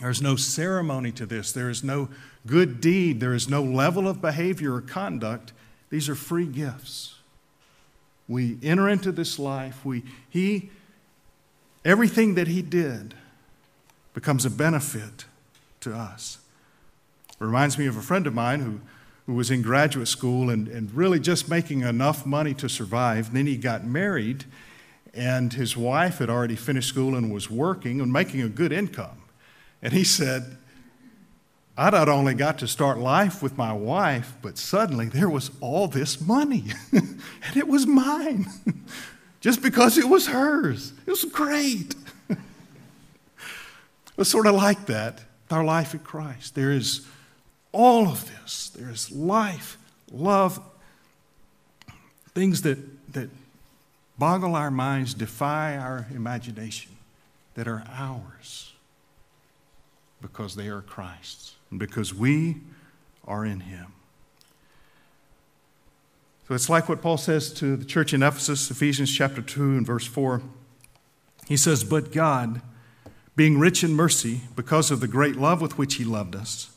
there's 0.00 0.22
no 0.22 0.36
ceremony 0.36 1.10
to 1.12 1.26
this. 1.26 1.50
There 1.50 1.68
is 1.68 1.82
no 1.82 2.10
good 2.46 2.80
deed. 2.80 3.18
There 3.18 3.34
is 3.34 3.48
no 3.48 3.60
level 3.60 4.06
of 4.06 4.20
behavior 4.20 4.74
or 4.74 4.80
conduct. 4.80 5.52
These 5.90 6.08
are 6.08 6.14
free 6.14 6.46
gifts. 6.46 7.16
We 8.28 8.56
enter 8.62 8.88
into 8.88 9.10
this 9.10 9.36
life. 9.36 9.84
We, 9.84 10.04
he, 10.30 10.70
everything 11.84 12.36
that 12.36 12.46
he 12.46 12.62
did 12.62 13.14
becomes 14.14 14.44
a 14.44 14.50
benefit 14.50 15.24
to 15.80 15.92
us. 15.92 16.38
It 17.30 17.44
reminds 17.44 17.76
me 17.78 17.86
of 17.86 17.96
a 17.96 18.02
friend 18.02 18.28
of 18.28 18.34
mine 18.34 18.60
who, 18.60 18.80
who 19.28 19.34
was 19.34 19.50
in 19.50 19.60
graduate 19.60 20.08
school 20.08 20.48
and, 20.48 20.68
and 20.68 20.90
really 20.94 21.20
just 21.20 21.50
making 21.50 21.82
enough 21.82 22.24
money 22.24 22.54
to 22.54 22.66
survive. 22.66 23.26
And 23.26 23.36
then 23.36 23.46
he 23.46 23.58
got 23.58 23.84
married, 23.84 24.46
and 25.12 25.52
his 25.52 25.76
wife 25.76 26.16
had 26.16 26.30
already 26.30 26.56
finished 26.56 26.88
school 26.88 27.14
and 27.14 27.30
was 27.30 27.50
working 27.50 28.00
and 28.00 28.10
making 28.10 28.40
a 28.40 28.48
good 28.48 28.72
income. 28.72 29.20
And 29.82 29.92
he 29.92 30.02
said, 30.02 30.56
I 31.76 31.90
not 31.90 32.08
only 32.08 32.32
got 32.32 32.56
to 32.60 32.66
start 32.66 32.96
life 32.96 33.42
with 33.42 33.58
my 33.58 33.70
wife, 33.70 34.32
but 34.40 34.56
suddenly 34.56 35.10
there 35.10 35.28
was 35.28 35.50
all 35.60 35.88
this 35.88 36.22
money, 36.22 36.64
and 36.92 37.20
it 37.54 37.68
was 37.68 37.86
mine, 37.86 38.46
just 39.42 39.60
because 39.60 39.98
it 39.98 40.08
was 40.08 40.28
hers. 40.28 40.94
It 41.04 41.10
was 41.10 41.26
great. 41.26 41.94
it 42.30 42.38
was 44.16 44.30
sort 44.30 44.46
of 44.46 44.54
like 44.54 44.86
that, 44.86 45.20
our 45.50 45.64
life 45.64 45.92
in 45.92 46.00
Christ. 46.00 46.54
There 46.54 46.72
is 46.72 47.06
all 47.72 48.08
of 48.08 48.26
this. 48.26 48.70
There 48.70 48.90
is 48.90 49.10
life, 49.10 49.78
love, 50.10 50.60
things 52.34 52.62
that, 52.62 52.78
that 53.12 53.30
boggle 54.18 54.54
our 54.54 54.70
minds, 54.70 55.14
defy 55.14 55.76
our 55.76 56.06
imagination, 56.14 56.92
that 57.54 57.68
are 57.68 57.84
ours 57.90 58.72
because 60.20 60.56
they 60.56 60.68
are 60.68 60.82
Christ's 60.82 61.54
and 61.70 61.78
because 61.78 62.14
we 62.14 62.56
are 63.26 63.44
in 63.44 63.60
Him. 63.60 63.92
So 66.48 66.54
it's 66.54 66.70
like 66.70 66.88
what 66.88 67.02
Paul 67.02 67.18
says 67.18 67.52
to 67.54 67.76
the 67.76 67.84
church 67.84 68.14
in 68.14 68.22
Ephesus, 68.22 68.70
Ephesians 68.70 69.14
chapter 69.14 69.42
2 69.42 69.76
and 69.76 69.86
verse 69.86 70.06
4. 70.06 70.40
He 71.46 71.58
says, 71.58 71.84
But 71.84 72.10
God, 72.10 72.62
being 73.36 73.58
rich 73.58 73.84
in 73.84 73.92
mercy, 73.92 74.42
because 74.56 74.90
of 74.90 75.00
the 75.00 75.08
great 75.08 75.36
love 75.36 75.60
with 75.60 75.76
which 75.76 75.96
He 75.96 76.04
loved 76.04 76.34
us, 76.34 76.70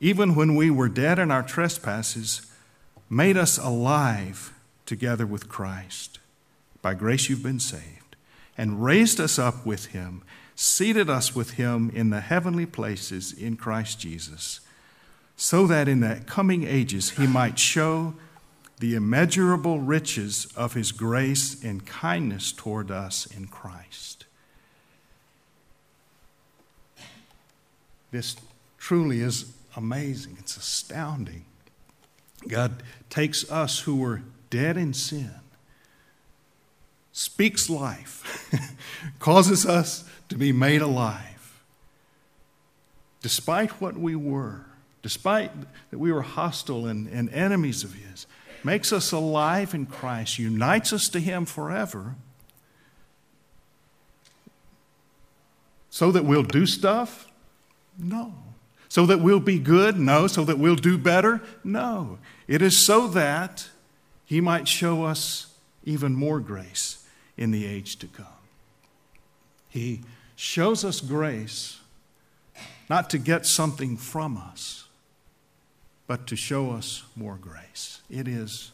even 0.00 0.34
when 0.34 0.54
we 0.54 0.70
were 0.70 0.88
dead 0.88 1.18
in 1.18 1.30
our 1.30 1.42
trespasses, 1.42 2.42
made 3.08 3.36
us 3.36 3.58
alive 3.58 4.52
together 4.86 5.26
with 5.26 5.48
Christ. 5.48 6.18
By 6.82 6.94
grace 6.94 7.28
you've 7.28 7.42
been 7.42 7.60
saved, 7.60 8.16
and 8.58 8.84
raised 8.84 9.20
us 9.20 9.38
up 9.38 9.64
with 9.64 9.86
Him, 9.86 10.22
seated 10.54 11.08
us 11.08 11.34
with 11.34 11.52
Him 11.52 11.90
in 11.94 12.10
the 12.10 12.20
heavenly 12.20 12.66
places 12.66 13.32
in 13.32 13.56
Christ 13.56 13.98
Jesus, 13.98 14.60
so 15.36 15.66
that 15.66 15.88
in 15.88 16.00
the 16.00 16.22
coming 16.26 16.64
ages 16.64 17.10
He 17.10 17.26
might 17.26 17.58
show 17.58 18.14
the 18.84 18.94
immeasurable 18.94 19.80
riches 19.80 20.46
of 20.56 20.74
his 20.74 20.92
grace 20.92 21.62
and 21.62 21.86
kindness 21.86 22.52
toward 22.52 22.90
us 22.90 23.26
in 23.26 23.46
Christ. 23.46 24.26
This 28.10 28.36
truly 28.76 29.20
is 29.20 29.53
amazing. 29.76 30.36
It's 30.38 30.56
astounding. 30.56 31.44
God 32.48 32.82
takes 33.10 33.50
us 33.50 33.80
who 33.80 33.96
were 33.96 34.22
dead 34.50 34.76
in 34.76 34.92
sin, 34.92 35.34
speaks 37.12 37.70
life, 37.70 38.50
causes 39.18 39.66
us 39.66 40.04
to 40.28 40.36
be 40.36 40.52
made 40.52 40.82
alive. 40.82 41.62
Despite 43.22 43.80
what 43.80 43.96
we 43.96 44.14
were, 44.14 44.66
despite 45.02 45.50
that 45.90 45.98
we 45.98 46.12
were 46.12 46.22
hostile 46.22 46.86
and, 46.86 47.08
and 47.08 47.30
enemies 47.30 47.82
of 47.82 47.94
His, 47.94 48.26
makes 48.62 48.92
us 48.92 49.12
alive 49.12 49.74
in 49.74 49.86
Christ, 49.86 50.38
unites 50.38 50.92
us 50.92 51.08
to 51.10 51.20
Him 51.20 51.46
forever, 51.46 52.16
so 55.88 56.10
that 56.10 56.24
we'll 56.24 56.42
do 56.42 56.66
stuff? 56.66 57.28
No. 57.96 58.34
So 58.94 59.06
that 59.06 59.18
we'll 59.18 59.40
be 59.40 59.58
good? 59.58 59.98
No. 59.98 60.28
So 60.28 60.44
that 60.44 60.56
we'll 60.56 60.76
do 60.76 60.96
better? 60.96 61.42
No. 61.64 62.20
It 62.46 62.62
is 62.62 62.76
so 62.76 63.08
that 63.08 63.68
He 64.24 64.40
might 64.40 64.68
show 64.68 65.02
us 65.02 65.52
even 65.82 66.14
more 66.14 66.38
grace 66.38 67.04
in 67.36 67.50
the 67.50 67.66
age 67.66 67.96
to 67.96 68.06
come. 68.06 68.26
He 69.68 70.02
shows 70.36 70.84
us 70.84 71.00
grace 71.00 71.80
not 72.88 73.10
to 73.10 73.18
get 73.18 73.46
something 73.46 73.96
from 73.96 74.36
us 74.36 74.84
but 76.06 76.28
to 76.28 76.36
show 76.36 76.70
us 76.70 77.02
more 77.16 77.34
grace. 77.34 78.00
It 78.08 78.28
is, 78.28 78.70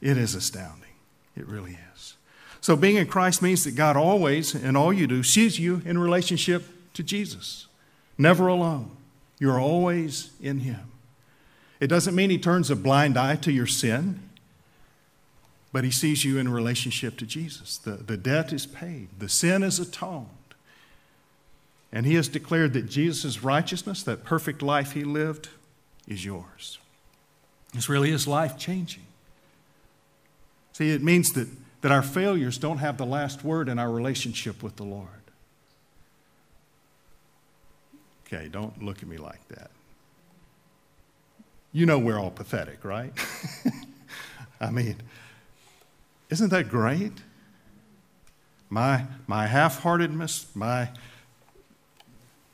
it 0.00 0.16
is 0.16 0.34
astounding. 0.34 0.94
It 1.36 1.46
really 1.46 1.76
is. 1.94 2.14
So, 2.62 2.74
being 2.74 2.96
in 2.96 3.06
Christ 3.06 3.42
means 3.42 3.64
that 3.64 3.72
God 3.72 3.98
always, 3.98 4.54
in 4.54 4.76
all 4.76 4.94
you 4.94 5.06
do, 5.06 5.22
sees 5.22 5.58
you 5.58 5.82
in 5.84 5.98
relationship 5.98 6.64
to 6.94 7.02
Jesus. 7.02 7.66
Never 8.16 8.46
alone. 8.46 8.96
You're 9.42 9.58
always 9.58 10.30
in 10.40 10.60
Him. 10.60 10.92
It 11.80 11.88
doesn't 11.88 12.14
mean 12.14 12.30
He 12.30 12.38
turns 12.38 12.70
a 12.70 12.76
blind 12.76 13.18
eye 13.18 13.34
to 13.34 13.50
your 13.50 13.66
sin, 13.66 14.20
but 15.72 15.82
He 15.82 15.90
sees 15.90 16.24
you 16.24 16.38
in 16.38 16.48
relationship 16.48 17.16
to 17.16 17.26
Jesus. 17.26 17.76
The, 17.76 17.94
the 17.94 18.16
debt 18.16 18.52
is 18.52 18.66
paid, 18.66 19.08
the 19.18 19.28
sin 19.28 19.64
is 19.64 19.80
atoned. 19.80 20.28
And 21.90 22.06
He 22.06 22.14
has 22.14 22.28
declared 22.28 22.72
that 22.74 22.88
Jesus' 22.88 23.42
righteousness, 23.42 24.04
that 24.04 24.22
perfect 24.22 24.62
life 24.62 24.92
He 24.92 25.02
lived, 25.02 25.48
is 26.06 26.24
yours. 26.24 26.78
This 27.74 27.88
really 27.88 28.12
is 28.12 28.28
life 28.28 28.56
changing. 28.56 29.06
See, 30.72 30.90
it 30.90 31.02
means 31.02 31.32
that, 31.32 31.48
that 31.80 31.90
our 31.90 32.02
failures 32.02 32.58
don't 32.58 32.78
have 32.78 32.96
the 32.96 33.04
last 33.04 33.42
word 33.42 33.68
in 33.68 33.80
our 33.80 33.90
relationship 33.90 34.62
with 34.62 34.76
the 34.76 34.84
Lord. 34.84 35.21
Okay, 38.32 38.48
don't 38.48 38.82
look 38.82 39.02
at 39.02 39.08
me 39.08 39.18
like 39.18 39.46
that. 39.48 39.70
You 41.72 41.84
know 41.84 41.98
we're 41.98 42.18
all 42.18 42.30
pathetic, 42.30 42.84
right? 42.84 43.12
I 44.60 44.70
mean, 44.70 44.96
isn't 46.30 46.50
that 46.50 46.70
great? 46.70 47.12
My, 48.70 49.04
my 49.26 49.46
half 49.46 49.80
heartedness, 49.80 50.46
my, 50.54 50.88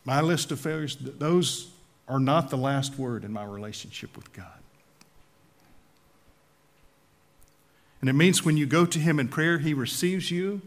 my 0.04 0.20
list 0.20 0.50
of 0.50 0.58
failures, 0.58 0.96
those 0.96 1.70
are 2.08 2.18
not 2.18 2.50
the 2.50 2.56
last 2.56 2.98
word 2.98 3.24
in 3.24 3.32
my 3.32 3.44
relationship 3.44 4.16
with 4.16 4.32
God. 4.32 4.46
And 8.00 8.10
it 8.10 8.14
means 8.14 8.44
when 8.44 8.56
you 8.56 8.66
go 8.66 8.84
to 8.84 8.98
Him 8.98 9.20
in 9.20 9.28
prayer, 9.28 9.58
He 9.58 9.74
receives 9.74 10.30
you 10.30 10.62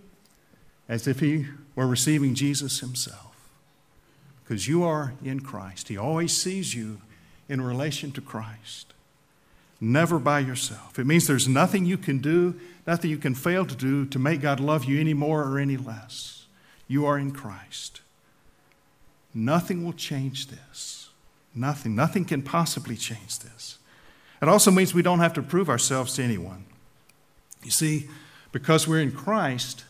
as 0.87 1.05
if 1.05 1.19
He 1.19 1.47
were 1.75 1.87
receiving 1.87 2.33
Jesus 2.33 2.79
Himself. 2.79 3.30
Because 4.51 4.67
you 4.67 4.84
are 4.84 5.13
in 5.24 5.39
Christ. 5.39 5.88
He 5.88 5.96
always 5.96 6.36
sees 6.36 6.75
you 6.75 7.00
in 7.48 7.62
relation 7.62 8.12
to 8.12 8.20
Christ, 8.20 8.93
never 9.79 10.20
by 10.20 10.41
yourself. 10.41 11.00
It 11.00 11.08
means 11.08 11.25
there's 11.25 11.48
nothing 11.48 11.86
you 11.86 11.98
can 11.98 12.17
do, 12.17 12.60
nothing 12.86 13.10
you 13.10 13.17
can 13.17 13.34
fail 13.34 13.65
to 13.65 13.75
do 13.77 14.05
to 14.08 14.20
make 14.20 14.41
God 14.41 14.60
love 14.60 14.84
you 14.84 15.00
any 15.00 15.13
more 15.13 15.41
or 15.41 15.58
any 15.58 15.77
less. 15.77 16.48
You 16.89 17.05
are 17.05 17.17
in 17.17 17.31
Christ. 17.31 18.01
Nothing 19.34 19.86
will 19.86 19.93
change 19.93 20.48
this. 20.48 21.08
Nothing. 21.55 21.96
Nothing 21.96 22.25
can 22.25 22.41
possibly 22.41 22.98
change 22.98 23.39
this. 23.39 23.77
It 24.41 24.50
also 24.50 24.70
means 24.70 24.93
we 24.93 25.01
don't 25.01 25.20
have 25.20 25.36
to 25.36 25.41
prove 25.41 25.70
ourselves 25.70 26.15
to 26.15 26.24
anyone. 26.24 26.65
You 27.63 27.72
see, 27.72 28.10
because 28.51 28.86
we're 28.86 29.00
in 29.00 29.13
Christ, 29.13 29.86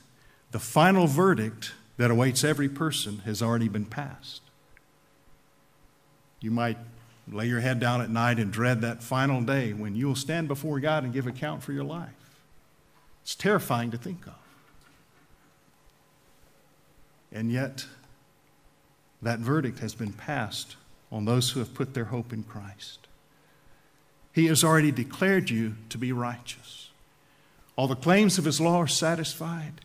the 0.52 0.60
final 0.60 1.08
verdict 1.08 1.72
that 1.98 2.12
awaits 2.12 2.44
every 2.44 2.70
person 2.70 3.24
has 3.26 3.42
already 3.42 3.68
been 3.68 3.86
passed. 3.86 4.42
You 6.42 6.52
might 6.52 6.78
lay 7.32 7.48
your 7.48 7.62
head 7.62 7.80
down 7.80 8.02
at 8.02 8.10
night 8.10 8.40
and 8.40 8.52
dread 8.52 8.82
that 8.82 9.04
final 9.04 9.42
day 9.42 9.74
when 9.74 9.96
you 9.96 10.08
will 10.08 10.16
stand 10.16 10.48
before 10.48 10.80
God 10.80 11.04
and 11.04 11.14
give 11.14 11.28
account 11.28 11.64
for 11.64 11.72
your 11.72 11.84
life. 11.84 12.10
It's 13.24 13.36
terrifying 13.36 13.92
to 13.92 13.98
think 13.98 14.26
of. 14.26 14.34
And 17.32 17.52
yet, 17.52 17.86
that 19.22 19.40
verdict 19.40 19.80
has 19.80 19.96
been 19.96 20.12
passed 20.12 20.76
on 21.12 21.26
those 21.26 21.52
who 21.52 21.60
have 21.60 21.74
put 21.74 21.94
their 21.94 22.06
hope 22.06 22.34
in 22.34 22.44
Christ. 22.44 23.08
He 24.34 24.48
has 24.48 24.64
already 24.64 24.92
declared 24.92 25.50
you 25.50 25.76
to 25.90 25.98
be 25.98 26.12
righteous. 26.12 26.90
All 27.76 27.88
the 27.88 27.96
claims 27.96 28.38
of 28.38 28.46
His 28.46 28.60
law 28.60 28.82
are 28.82 28.88
satisfied. 28.88 29.82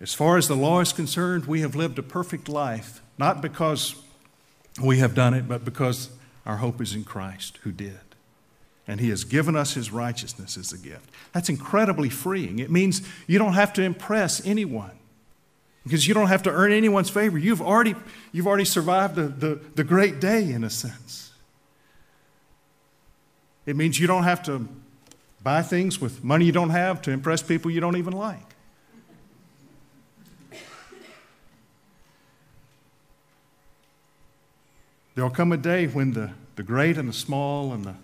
As 0.00 0.14
far 0.14 0.36
as 0.36 0.48
the 0.48 0.56
law 0.56 0.80
is 0.80 0.92
concerned, 0.92 1.46
we 1.46 1.60
have 1.60 1.76
lived 1.76 1.98
a 1.98 2.02
perfect 2.02 2.48
life, 2.48 3.00
not 3.18 3.40
because 3.40 3.94
we 4.80 4.98
have 4.98 5.14
done 5.14 5.34
it, 5.34 5.48
but 5.48 5.64
because 5.64 6.10
our 6.46 6.56
hope 6.56 6.80
is 6.80 6.94
in 6.94 7.04
Christ 7.04 7.58
who 7.62 7.72
did. 7.72 8.00
And 8.86 9.00
He 9.00 9.10
has 9.10 9.24
given 9.24 9.56
us 9.56 9.74
His 9.74 9.92
righteousness 9.92 10.56
as 10.56 10.72
a 10.72 10.78
gift. 10.78 11.10
That's 11.32 11.48
incredibly 11.48 12.08
freeing. 12.08 12.58
It 12.58 12.70
means 12.70 13.02
you 13.26 13.38
don't 13.38 13.54
have 13.54 13.72
to 13.74 13.82
impress 13.82 14.44
anyone 14.46 14.92
because 15.84 16.06
you 16.06 16.14
don't 16.14 16.28
have 16.28 16.42
to 16.44 16.50
earn 16.50 16.72
anyone's 16.72 17.10
favor. 17.10 17.38
You've 17.38 17.62
already, 17.62 17.94
you've 18.32 18.46
already 18.46 18.64
survived 18.64 19.16
the, 19.16 19.28
the, 19.28 19.60
the 19.74 19.84
great 19.84 20.20
day, 20.20 20.52
in 20.52 20.64
a 20.64 20.70
sense. 20.70 21.32
It 23.66 23.76
means 23.76 23.98
you 23.98 24.06
don't 24.06 24.24
have 24.24 24.42
to 24.44 24.68
buy 25.42 25.62
things 25.62 26.00
with 26.00 26.22
money 26.22 26.44
you 26.44 26.52
don't 26.52 26.70
have 26.70 27.02
to 27.02 27.10
impress 27.10 27.42
people 27.42 27.70
you 27.70 27.80
don't 27.80 27.96
even 27.96 28.12
like. 28.12 28.51
There'll 35.14 35.30
come 35.30 35.52
a 35.52 35.56
day 35.56 35.86
when 35.86 36.12
the, 36.12 36.30
the 36.56 36.62
great 36.62 36.96
and 36.96 37.08
the 37.08 37.12
small, 37.12 37.72
and 37.72 37.84
the, 37.84 37.94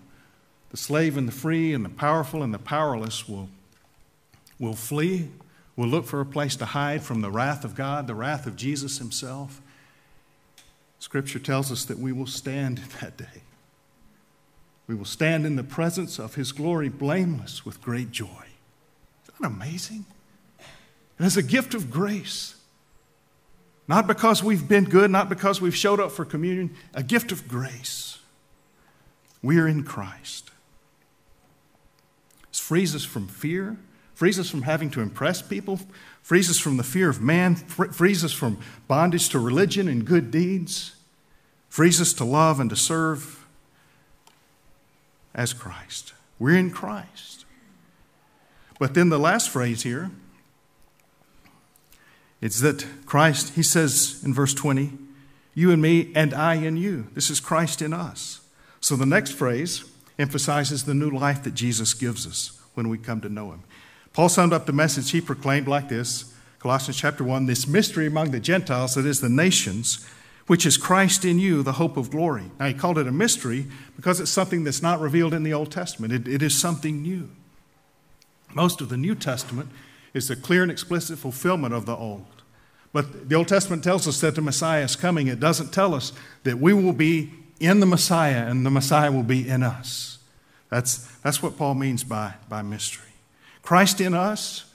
the 0.69 0.77
slave 0.77 1.17
and 1.17 1.27
the 1.27 1.31
free, 1.31 1.73
and 1.73 1.83
the 1.83 1.89
powerful 1.89 2.43
and 2.43 2.53
the 2.53 2.59
powerless 2.59 3.27
will, 3.27 3.49
will 4.59 4.75
flee 4.75 5.29
We'll 5.79 5.87
look 5.87 6.07
for 6.07 6.19
a 6.19 6.25
place 6.25 6.57
to 6.57 6.65
hide 6.65 7.03
from 7.03 7.21
the 7.21 7.31
wrath 7.31 7.63
of 7.63 7.73
God, 7.73 8.05
the 8.05 8.13
wrath 8.13 8.45
of 8.45 8.57
Jesus 8.57 8.97
himself. 8.97 9.61
Scripture 10.99 11.39
tells 11.39 11.71
us 11.71 11.85
that 11.85 11.97
we 11.97 12.11
will 12.11 12.27
stand 12.27 12.79
in 12.79 12.89
that 12.99 13.15
day. 13.15 13.43
We 14.85 14.93
will 14.93 15.05
stand 15.05 15.45
in 15.45 15.55
the 15.55 15.63
presence 15.63 16.19
of 16.19 16.35
his 16.35 16.51
glory 16.51 16.89
blameless 16.89 17.65
with 17.65 17.81
great 17.81 18.11
joy. 18.11 18.47
Isn't 19.23 19.39
that 19.39 19.47
amazing? 19.47 20.03
And 21.17 21.25
as 21.25 21.37
a 21.37 21.41
gift 21.41 21.73
of 21.73 21.89
grace, 21.89 22.55
not 23.89 24.07
because 24.07 24.41
we've 24.41 24.69
been 24.69 24.85
good, 24.85 25.11
not 25.11 25.27
because 25.27 25.59
we've 25.59 25.75
showed 25.75 25.99
up 25.99 26.11
for 26.11 26.23
communion, 26.23 26.73
a 26.93 27.03
gift 27.03 27.33
of 27.33 27.49
grace. 27.49 28.19
We 29.41 29.59
are 29.59 29.67
in 29.67 29.83
Christ. 29.83 30.51
This 32.49 32.61
frees 32.61 32.95
us 32.95 33.03
from 33.03 33.27
fear 33.27 33.77
frees 34.19 34.37
us 34.37 34.49
from 34.49 34.63
having 34.63 34.89
to 34.89 34.99
impress 34.99 35.41
people, 35.41 35.79
frees 36.21 36.49
us 36.49 36.59
from 36.59 36.75
the 36.75 36.83
fear 36.83 37.07
of 37.07 37.21
man, 37.21 37.55
frees 37.55 38.21
us 38.21 38.33
from 38.33 38.59
bondage 38.85 39.29
to 39.29 39.39
religion 39.39 39.87
and 39.87 40.03
good 40.03 40.29
deeds, 40.29 40.93
frees 41.69 42.01
us 42.01 42.11
to 42.11 42.25
love 42.25 42.59
and 42.59 42.69
to 42.69 42.75
serve 42.75 43.47
as 45.33 45.53
Christ. 45.53 46.11
We're 46.37 46.57
in 46.57 46.69
Christ. 46.69 47.45
But 48.77 48.93
then 48.93 49.07
the 49.07 49.17
last 49.17 49.49
phrase 49.49 49.83
here, 49.83 50.11
it's 52.41 52.61
that 52.61 52.85
Christ, 53.05 53.55
he 53.55 53.63
says 53.63 54.21
in 54.23 54.33
verse 54.33 54.53
20, 54.53 54.91
you 55.53 55.71
and 55.71 55.81
me, 55.81 56.11
and 56.15 56.33
I 56.33 56.55
in 56.55 56.77
you. 56.77 57.07
This 57.13 57.29
is 57.29 57.39
Christ 57.39 57.81
in 57.81 57.93
us. 57.93 58.41
So 58.79 58.95
the 58.95 59.05
next 59.05 59.31
phrase 59.31 59.83
emphasizes 60.17 60.85
the 60.85 60.93
new 60.93 61.09
life 61.09 61.43
that 61.43 61.53
Jesus 61.53 61.93
gives 61.93 62.25
us 62.25 62.61
when 62.73 62.87
we 62.87 62.97
come 62.97 63.19
to 63.21 63.29
know 63.29 63.51
him. 63.51 63.63
Paul 64.13 64.29
summed 64.29 64.53
up 64.53 64.65
the 64.65 64.73
message 64.73 65.11
he 65.11 65.21
proclaimed 65.21 65.67
like 65.67 65.89
this 65.89 66.33
Colossians 66.59 66.97
chapter 66.97 67.23
1 67.23 67.45
this 67.45 67.67
mystery 67.67 68.07
among 68.07 68.31
the 68.31 68.39
Gentiles, 68.39 68.95
that 68.95 69.05
is, 69.05 69.21
the 69.21 69.29
nations, 69.29 70.05
which 70.47 70.65
is 70.65 70.77
Christ 70.77 71.23
in 71.23 71.39
you, 71.39 71.63
the 71.63 71.73
hope 71.73 71.95
of 71.95 72.11
glory. 72.11 72.51
Now, 72.59 72.67
he 72.67 72.73
called 72.73 72.97
it 72.97 73.07
a 73.07 73.11
mystery 73.11 73.67
because 73.95 74.19
it's 74.19 74.31
something 74.31 74.63
that's 74.63 74.81
not 74.81 74.99
revealed 74.99 75.33
in 75.33 75.43
the 75.43 75.53
Old 75.53 75.71
Testament, 75.71 76.11
it, 76.11 76.27
it 76.27 76.41
is 76.41 76.59
something 76.59 77.01
new. 77.01 77.29
Most 78.53 78.81
of 78.81 78.89
the 78.89 78.97
New 78.97 79.15
Testament 79.15 79.69
is 80.13 80.29
a 80.29 80.35
clear 80.35 80.63
and 80.63 80.71
explicit 80.71 81.19
fulfillment 81.19 81.73
of 81.73 81.85
the 81.85 81.95
Old. 81.95 82.25
But 82.91 83.29
the 83.29 83.35
Old 83.35 83.47
Testament 83.47 83.83
tells 83.83 84.07
us 84.07 84.19
that 84.21 84.35
the 84.35 84.41
Messiah 84.41 84.83
is 84.83 84.95
coming. 84.95 85.27
It 85.27 85.39
doesn't 85.39 85.71
tell 85.71 85.93
us 85.93 86.11
that 86.43 86.59
we 86.59 86.73
will 86.73 86.93
be 86.93 87.31
in 87.59 87.79
the 87.79 87.85
Messiah 87.85 88.47
and 88.47 88.65
the 88.65 88.71
Messiah 88.71 89.11
will 89.11 89.23
be 89.23 89.47
in 89.47 89.61
us. 89.61 90.17
That's, 90.69 91.05
that's 91.17 91.43
what 91.43 91.57
Paul 91.57 91.75
means 91.75 92.03
by, 92.03 92.33
by 92.47 92.61
mystery. 92.61 93.11
Christ 93.61 94.01
in 94.01 94.13
us 94.13 94.65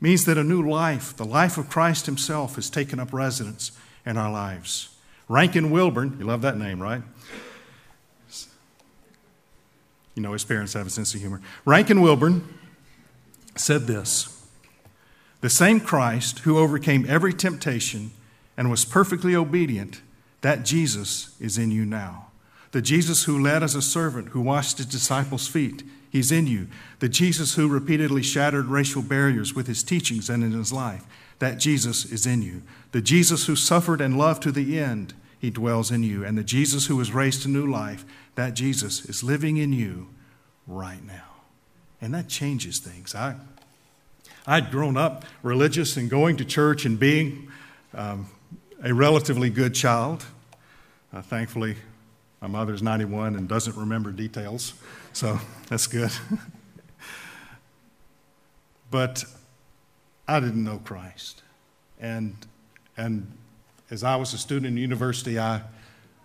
means 0.00 0.24
that 0.26 0.36
a 0.36 0.44
new 0.44 0.68
life, 0.68 1.16
the 1.16 1.24
life 1.24 1.56
of 1.56 1.70
Christ 1.70 2.06
Himself, 2.06 2.56
has 2.56 2.68
taken 2.68 3.00
up 3.00 3.12
residence 3.12 3.72
in 4.04 4.16
our 4.16 4.30
lives. 4.30 4.90
Rankin 5.28 5.70
Wilbourne, 5.70 6.16
you 6.18 6.24
love 6.26 6.42
that 6.42 6.58
name, 6.58 6.80
right? 6.80 7.02
You 10.14 10.22
know, 10.22 10.32
his 10.32 10.44
parents 10.44 10.72
have 10.72 10.86
a 10.86 10.90
sense 10.90 11.14
of 11.14 11.20
humor. 11.20 11.42
Rankin 11.64 12.00
Wilbourne 12.00 12.46
said 13.54 13.86
this 13.86 14.35
The 15.40 15.50
same 15.50 15.80
Christ 15.80 16.40
who 16.40 16.58
overcame 16.58 17.06
every 17.08 17.32
temptation 17.32 18.10
and 18.56 18.70
was 18.70 18.84
perfectly 18.84 19.36
obedient 19.36 20.00
that 20.40 20.64
Jesus 20.64 21.36
is 21.40 21.58
in 21.58 21.70
you 21.70 21.84
now. 21.84 22.28
The 22.72 22.82
Jesus 22.82 23.24
who 23.24 23.40
led 23.40 23.62
as 23.62 23.74
a 23.74 23.82
servant, 23.82 24.28
who 24.28 24.40
washed 24.40 24.78
his 24.78 24.86
disciples' 24.86 25.48
feet, 25.48 25.82
he's 26.10 26.32
in 26.32 26.46
you. 26.46 26.68
The 26.98 27.08
Jesus 27.08 27.54
who 27.54 27.68
repeatedly 27.68 28.22
shattered 28.22 28.66
racial 28.66 29.02
barriers 29.02 29.54
with 29.54 29.66
his 29.66 29.82
teachings 29.82 30.28
and 30.28 30.42
in 30.42 30.52
his 30.52 30.72
life, 30.72 31.04
that 31.38 31.58
Jesus 31.58 32.04
is 32.04 32.26
in 32.26 32.42
you. 32.42 32.62
The 32.92 33.00
Jesus 33.00 33.46
who 33.46 33.56
suffered 33.56 34.00
and 34.00 34.18
loved 34.18 34.42
to 34.44 34.52
the 34.52 34.78
end, 34.78 35.14
he 35.38 35.50
dwells 35.50 35.90
in 35.90 36.02
you. 36.02 36.24
And 36.24 36.36
the 36.36 36.44
Jesus 36.44 36.86
who 36.86 36.96
was 36.96 37.12
raised 37.12 37.42
to 37.42 37.48
new 37.48 37.66
life, 37.66 38.04
that 38.34 38.54
Jesus 38.54 39.04
is 39.04 39.22
living 39.22 39.56
in 39.56 39.72
you 39.72 40.08
right 40.66 41.04
now. 41.04 41.42
And 42.00 42.14
that 42.14 42.28
changes 42.28 42.78
things. 42.78 43.14
I, 43.14 43.36
I'd 44.48 44.70
grown 44.70 44.96
up 44.96 45.24
religious 45.42 45.96
and 45.96 46.08
going 46.08 46.36
to 46.36 46.44
church 46.44 46.84
and 46.84 47.00
being 47.00 47.48
um, 47.92 48.28
a 48.80 48.94
relatively 48.94 49.50
good 49.50 49.74
child. 49.74 50.24
Uh, 51.12 51.20
thankfully, 51.20 51.74
my 52.40 52.46
mother's 52.46 52.80
91 52.80 53.34
and 53.34 53.48
doesn't 53.48 53.76
remember 53.76 54.12
details, 54.12 54.74
so 55.12 55.40
that's 55.68 55.88
good. 55.88 56.12
but 58.90 59.24
I 60.28 60.38
didn't 60.38 60.62
know 60.62 60.80
Christ. 60.84 61.42
And, 61.98 62.36
and 62.96 63.32
as 63.90 64.04
I 64.04 64.14
was 64.14 64.32
a 64.32 64.38
student 64.38 64.66
in 64.66 64.76
university, 64.76 65.40
I, 65.40 65.62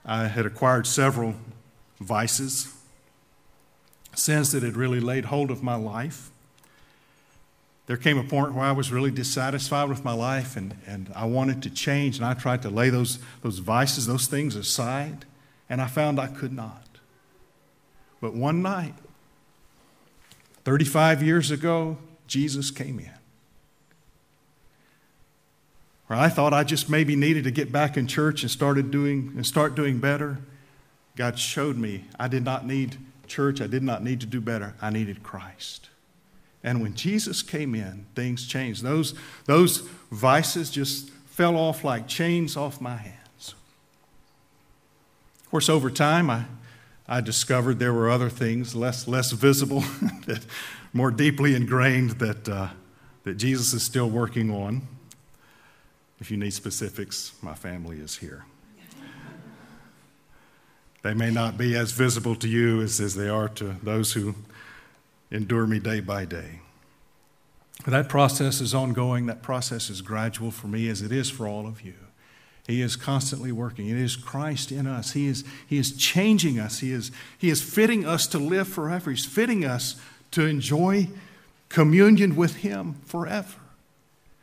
I 0.06 0.28
had 0.28 0.46
acquired 0.46 0.86
several 0.86 1.34
vices, 2.00 2.72
sins 4.14 4.52
that 4.52 4.62
had 4.62 4.76
really 4.76 5.00
laid 5.00 5.26
hold 5.26 5.50
of 5.50 5.64
my 5.64 5.76
life 5.76 6.30
there 7.92 7.98
came 7.98 8.18
a 8.18 8.24
point 8.24 8.54
where 8.54 8.64
I 8.64 8.72
was 8.72 8.90
really 8.90 9.12
dissatisfied 9.12 9.90
with 9.90 10.06
my 10.06 10.14
life 10.14 10.56
and, 10.56 10.78
and 10.88 11.12
I 11.14 11.26
wanted 11.26 11.62
to 11.64 11.70
change, 11.70 12.16
and 12.16 12.26
I 12.26 12.34
tried 12.34 12.62
to 12.62 12.70
lay 12.70 12.90
those, 12.90 13.20
those 13.42 13.60
vices, 13.60 14.06
those 14.06 14.28
things 14.28 14.56
aside, 14.56 15.26
and 15.70 15.82
I 15.82 15.88
found 15.88 16.18
I 16.18 16.28
could 16.28 16.54
not. 16.54 16.88
But 18.22 18.34
one 18.34 18.62
night, 18.62 18.94
35 20.64 21.22
years 21.22 21.52
ago, 21.52 21.98
Jesus 22.28 22.72
came 22.72 22.98
in. 22.98 23.12
Where 26.08 26.18
I 26.18 26.30
thought 26.30 26.54
I 26.54 26.64
just 26.64 26.90
maybe 26.90 27.18
needed 27.18 27.44
to 27.44 27.52
get 27.52 27.74
back 27.74 27.98
in 27.98 28.08
church 28.08 28.42
and 28.42 28.50
started 28.50 28.90
doing 28.90 29.34
and 29.36 29.46
start 29.46 29.76
doing 29.76 30.00
better. 30.00 30.38
God 31.18 31.38
showed 31.38 31.76
me 31.76 32.06
I 32.18 32.30
did 32.30 32.46
not 32.46 32.66
need 32.66 32.96
church, 33.28 33.60
I 33.60 33.68
did 33.68 33.84
not 33.84 34.02
need 34.02 34.22
to 34.22 34.28
do 34.28 34.40
better. 34.40 34.76
I 34.82 34.92
needed 34.92 35.24
Christ. 35.24 35.90
And 36.64 36.82
when 36.82 36.94
Jesus 36.94 37.42
came 37.42 37.74
in, 37.74 38.06
things 38.16 38.48
changed. 38.48 38.84
Those, 38.84 39.16
those 39.46 39.80
vices 40.12 40.70
just 40.70 41.10
fell 41.10 41.56
off 41.56 41.84
like 41.84 42.08
chains 42.08 42.56
off 42.56 42.80
my 42.80 42.98
hands. 42.98 43.56
Of 45.40 45.50
course, 45.50 45.70
over 45.70 45.90
time, 45.90 46.30
I, 46.30 46.46
I 47.08 47.22
discovered 47.22 47.80
there 47.80 47.94
were 47.94 48.10
other 48.10 48.30
things 48.30 48.76
less, 48.76 49.08
less 49.08 49.32
visible, 49.32 49.80
that 50.28 50.46
more 50.94 51.10
deeply 51.10 51.56
ingrained 51.56 52.12
that, 52.12 52.48
uh, 52.48 52.70
that 53.24 53.36
Jesus 53.36 53.74
is 53.74 53.84
still 53.84 54.10
working 54.10 54.52
on. 54.52 54.88
If 56.20 56.30
you 56.30 56.38
need 56.38 56.54
specifics, 56.54 57.34
my 57.42 57.56
family 57.56 57.98
is 57.98 58.18
here. 58.18 58.46
They 61.02 61.16
may 61.16 61.32
not 61.32 61.58
be 61.58 61.76
as 61.76 61.92
visible 61.94 62.36
to 62.36 62.48
you 62.48 62.82
as, 62.82 63.02
as 63.02 63.16
they 63.16 63.28
are 63.28 63.50
to 63.50 63.76
those 63.82 64.14
who 64.14 64.36
endure 65.32 65.66
me 65.66 65.80
day 65.80 66.00
by 66.00 66.26
day. 66.26 66.60
That 67.88 68.10
process 68.10 68.62
is 68.62 68.76
ongoing. 68.76 69.26
That 69.26 69.42
process 69.42 69.90
is 69.90 70.02
gradual 70.02 70.52
for 70.52 70.68
me 70.68 70.88
as 70.90 71.02
it 71.02 71.12
is 71.12 71.30
for 71.30 71.48
all 71.48 71.66
of 71.66 71.82
you. 71.82 71.96
He 72.68 72.82
is 72.82 72.96
constantly 72.96 73.52
working. 73.52 73.88
It 73.90 73.98
is 73.98 74.16
Christ 74.16 74.72
in 74.72 74.86
us. 74.86 75.14
He 75.14 75.28
is, 75.28 75.44
he 75.68 75.78
is 75.78 75.98
changing 75.98 76.60
us. 76.60 76.80
He 76.80 76.92
is, 76.92 77.12
he 77.38 77.50
is 77.50 77.62
fitting 77.62 78.06
us 78.06 78.28
to 78.28 78.38
live 78.38 78.68
forever. 78.68 79.10
He's 79.10 79.26
fitting 79.26 79.66
us 79.66 80.00
to 80.32 80.46
enjoy 80.46 81.08
communion 81.70 82.36
with 82.36 82.58
Him 82.58 82.96
forever. 83.06 83.60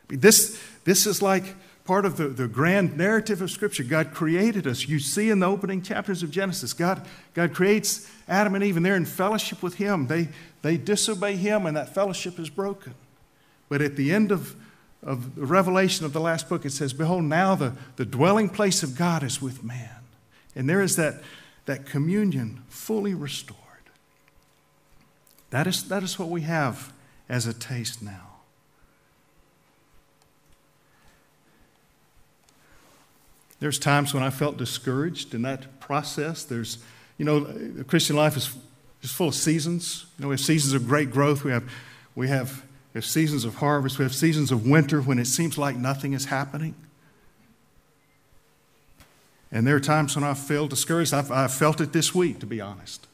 This, 0.09 0.61
this 0.83 1.05
is 1.05 1.21
like 1.21 1.55
part 1.89 2.05
of 2.05 2.17
the, 2.17 2.27
the 2.27 2.47
grand 2.47 2.95
narrative 2.95 3.41
of 3.41 3.49
Scripture. 3.49 3.81
God 3.81 4.13
created 4.13 4.67
us. 4.67 4.87
You 4.87 4.99
see 4.99 5.31
in 5.31 5.39
the 5.39 5.47
opening 5.47 5.81
chapters 5.81 6.21
of 6.21 6.29
Genesis, 6.29 6.71
God, 6.71 7.03
God 7.33 7.51
creates 7.51 8.07
Adam 8.27 8.53
and 8.53 8.63
Eve, 8.63 8.77
and 8.77 8.85
they're 8.85 8.95
in 8.95 9.07
fellowship 9.07 9.63
with 9.63 9.73
Him. 9.73 10.05
They, 10.05 10.27
they 10.61 10.77
disobey 10.77 11.35
Him, 11.35 11.65
and 11.65 11.75
that 11.75 11.95
fellowship 11.95 12.37
is 12.37 12.47
broken. 12.47 12.93
But 13.69 13.81
at 13.81 13.95
the 13.95 14.13
end 14.13 14.31
of, 14.31 14.55
of 15.01 15.33
the 15.33 15.47
revelation 15.47 16.05
of 16.05 16.13
the 16.13 16.19
last 16.19 16.47
book, 16.47 16.63
it 16.63 16.73
says, 16.73 16.93
Behold, 16.93 17.23
now 17.23 17.55
the, 17.55 17.73
the 17.95 18.05
dwelling 18.05 18.49
place 18.49 18.83
of 18.83 18.95
God 18.95 19.23
is 19.23 19.41
with 19.41 19.63
man. 19.63 20.03
And 20.55 20.69
there 20.69 20.83
is 20.83 20.95
that, 20.97 21.23
that 21.65 21.87
communion 21.87 22.61
fully 22.69 23.15
restored. 23.15 23.57
That 25.49 25.65
is, 25.65 25.85
that 25.85 26.03
is 26.03 26.19
what 26.19 26.29
we 26.29 26.41
have 26.41 26.93
as 27.27 27.47
a 27.47 27.53
taste 27.53 28.03
now. 28.03 28.28
There's 33.59 33.77
times 33.77 34.13
when 34.13 34.23
I 34.23 34.29
felt 34.29 34.57
discouraged 34.57 35.33
in 35.33 35.41
that 35.41 35.79
process. 35.79 36.43
There's, 36.43 36.79
you 37.17 37.25
know, 37.25 37.41
the 37.41 37.83
Christian 37.83 38.15
life 38.15 38.37
is 38.37 38.55
just 39.01 39.13
full 39.13 39.29
of 39.29 39.35
seasons. 39.35 40.05
You 40.17 40.23
know, 40.23 40.29
we 40.29 40.33
have 40.33 40.39
seasons 40.39 40.73
of 40.73 40.87
great 40.87 41.11
growth. 41.11 41.43
We 41.43 41.51
have, 41.51 41.69
we 42.15 42.29
have, 42.29 42.63
we 42.93 42.99
have 42.99 43.05
seasons 43.05 43.43
of 43.43 43.55
harvest. 43.55 43.99
We 43.99 44.03
have 44.03 44.15
seasons 44.15 44.51
of 44.51 44.65
winter 44.65 45.01
when 45.01 45.19
it 45.19 45.25
seems 45.25 45.57
like 45.57 45.75
nothing 45.75 46.13
is 46.13 46.25
happening. 46.25 46.75
And 49.51 49.67
there 49.67 49.75
are 49.75 49.81
times 49.81 50.15
when 50.15 50.23
I 50.23 50.35
feel 50.35 50.67
discouraged. 50.67 51.13
I've, 51.13 51.31
I've 51.31 51.53
felt 51.53 51.81
it 51.81 51.91
this 51.91 52.15
week, 52.15 52.39
to 52.39 52.45
be 52.45 52.61
honest. 52.61 53.07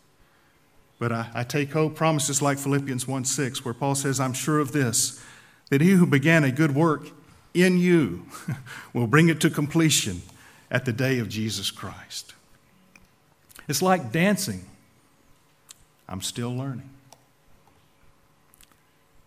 But 1.00 1.12
I, 1.12 1.30
I 1.34 1.44
take 1.44 1.72
hope, 1.72 1.96
promises 1.96 2.42
like 2.42 2.60
Philippians 2.60 3.08
1 3.08 3.26
6, 3.26 3.66
where 3.66 3.74
Paul 3.74 3.96
says, 3.96 4.20
I'm 4.20 4.34
sure 4.34 4.60
of 4.60 4.74
this, 4.74 5.24
that 5.70 5.82
he 5.82 5.92
who 5.92 6.06
began 6.06 6.44
a 6.44 6.52
good 6.52 6.76
work 6.76 7.10
in 7.54 7.80
you 7.80 8.28
will 8.94 9.08
bring 9.08 9.30
it 9.30 9.42
to 9.42 9.50
completion 9.50 10.22
at 10.69 10.86
the 10.86 10.93
day 10.93 11.19
of 11.19 11.30
Jesus 11.30 11.71
Christ. 11.71 12.34
It's 13.67 13.82
like 13.82 14.12
dancing. 14.12 14.65
I'm 16.08 16.21
still 16.21 16.56
learning. 16.56 16.89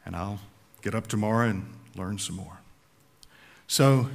And 0.05 0.15
I'll 0.17 0.41
get 0.83 0.95
up 0.95 1.07
tomorrow 1.07 1.49
and 1.49 1.67
learn 1.97 2.19
some 2.19 2.37
more. 2.37 2.59
So, 3.67 4.09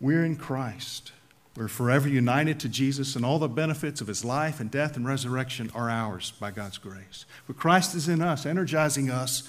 we're 0.00 0.24
in 0.24 0.36
Christ. 0.36 1.12
We're 1.56 1.68
forever 1.68 2.08
united 2.08 2.58
to 2.60 2.68
Jesus, 2.68 3.16
and 3.16 3.24
all 3.24 3.38
the 3.38 3.48
benefits 3.48 4.00
of 4.00 4.06
his 4.06 4.24
life 4.24 4.60
and 4.60 4.70
death 4.70 4.96
and 4.96 5.06
resurrection 5.06 5.70
are 5.74 5.90
ours 5.90 6.32
by 6.40 6.50
God's 6.50 6.78
grace. 6.78 7.26
But 7.46 7.56
Christ 7.56 7.94
is 7.94 8.08
in 8.08 8.22
us, 8.22 8.46
energizing 8.46 9.10
us 9.10 9.48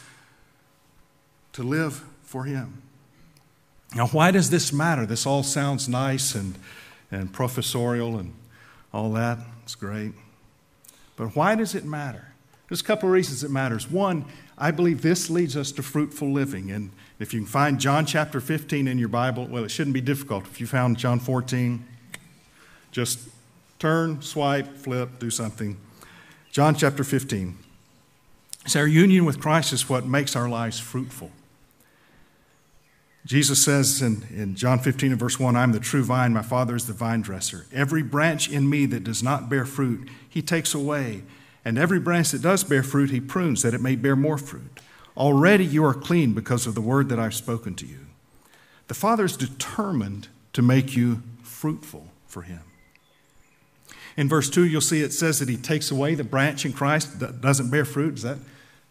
to 1.53 1.63
live 1.63 2.03
for 2.23 2.43
him. 2.43 2.81
Now, 3.95 4.07
why 4.07 4.31
does 4.31 4.49
this 4.49 4.71
matter? 4.71 5.05
This 5.05 5.25
all 5.25 5.43
sounds 5.43 5.89
nice 5.89 6.33
and, 6.33 6.55
and 7.11 7.31
professorial 7.31 8.17
and 8.17 8.33
all 8.93 9.11
that. 9.13 9.37
It's 9.63 9.75
great. 9.75 10.13
But 11.17 11.35
why 11.35 11.55
does 11.55 11.75
it 11.75 11.83
matter? 11.83 12.33
There's 12.69 12.81
a 12.81 12.85
couple 12.85 13.09
of 13.09 13.13
reasons 13.13 13.43
it 13.43 13.51
matters. 13.51 13.91
One, 13.91 14.25
I 14.57 14.71
believe 14.71 15.01
this 15.01 15.29
leads 15.29 15.57
us 15.57 15.73
to 15.73 15.83
fruitful 15.83 16.31
living. 16.31 16.71
And 16.71 16.91
if 17.19 17.33
you 17.33 17.41
can 17.41 17.47
find 17.47 17.79
John 17.79 18.05
chapter 18.05 18.39
15 18.39 18.87
in 18.87 18.97
your 18.97 19.09
Bible, 19.09 19.45
well, 19.45 19.65
it 19.65 19.69
shouldn't 19.69 19.93
be 19.93 20.01
difficult. 20.01 20.45
If 20.45 20.61
you 20.61 20.67
found 20.67 20.97
John 20.97 21.19
14, 21.19 21.85
just 22.91 23.19
turn, 23.77 24.21
swipe, 24.21 24.77
flip, 24.77 25.19
do 25.19 25.29
something. 25.29 25.77
John 26.51 26.75
chapter 26.75 27.03
15. 27.03 27.57
So, 28.67 28.79
our 28.79 28.87
union 28.87 29.25
with 29.25 29.39
Christ 29.39 29.73
is 29.73 29.89
what 29.89 30.05
makes 30.05 30.35
our 30.35 30.47
lives 30.47 30.79
fruitful. 30.79 31.31
Jesus 33.25 33.63
says 33.63 34.01
in, 34.01 34.23
in 34.31 34.55
John 34.55 34.79
15 34.79 35.11
and 35.11 35.19
verse 35.19 35.39
1 35.39 35.55
I'm 35.55 35.71
the 35.71 35.79
true 35.79 36.03
vine, 36.03 36.33
my 36.33 36.41
Father 36.41 36.75
is 36.75 36.87
the 36.87 36.93
vine 36.93 37.21
dresser. 37.21 37.65
Every 37.71 38.01
branch 38.01 38.49
in 38.49 38.69
me 38.69 38.85
that 38.87 39.03
does 39.03 39.21
not 39.21 39.49
bear 39.49 39.65
fruit, 39.65 40.09
he 40.27 40.41
takes 40.41 40.73
away. 40.73 41.23
And 41.63 41.77
every 41.77 41.99
branch 41.99 42.31
that 42.31 42.41
does 42.41 42.63
bear 42.63 42.81
fruit, 42.81 43.11
he 43.11 43.19
prunes 43.19 43.61
that 43.61 43.73
it 43.75 43.81
may 43.81 43.95
bear 43.95 44.15
more 44.15 44.37
fruit. 44.37 44.79
Already 45.15 45.65
you 45.65 45.85
are 45.85 45.93
clean 45.93 46.33
because 46.33 46.65
of 46.65 46.73
the 46.73 46.81
word 46.81 47.09
that 47.09 47.19
I've 47.19 47.35
spoken 47.35 47.75
to 47.75 47.85
you. 47.85 48.07
The 48.87 48.93
Father 48.95 49.25
is 49.25 49.37
determined 49.37 50.27
to 50.53 50.61
make 50.61 50.95
you 50.95 51.21
fruitful 51.43 52.07
for 52.25 52.41
him. 52.41 52.61
In 54.17 54.27
verse 54.27 54.49
2, 54.49 54.65
you'll 54.65 54.81
see 54.81 55.01
it 55.01 55.13
says 55.13 55.39
that 55.39 55.47
he 55.47 55.57
takes 55.57 55.91
away 55.91 56.15
the 56.15 56.23
branch 56.23 56.65
in 56.65 56.73
Christ 56.73 57.19
that 57.19 57.39
doesn't 57.41 57.69
bear 57.69 57.85
fruit. 57.85 58.15
Does 58.15 58.23
that, 58.23 58.37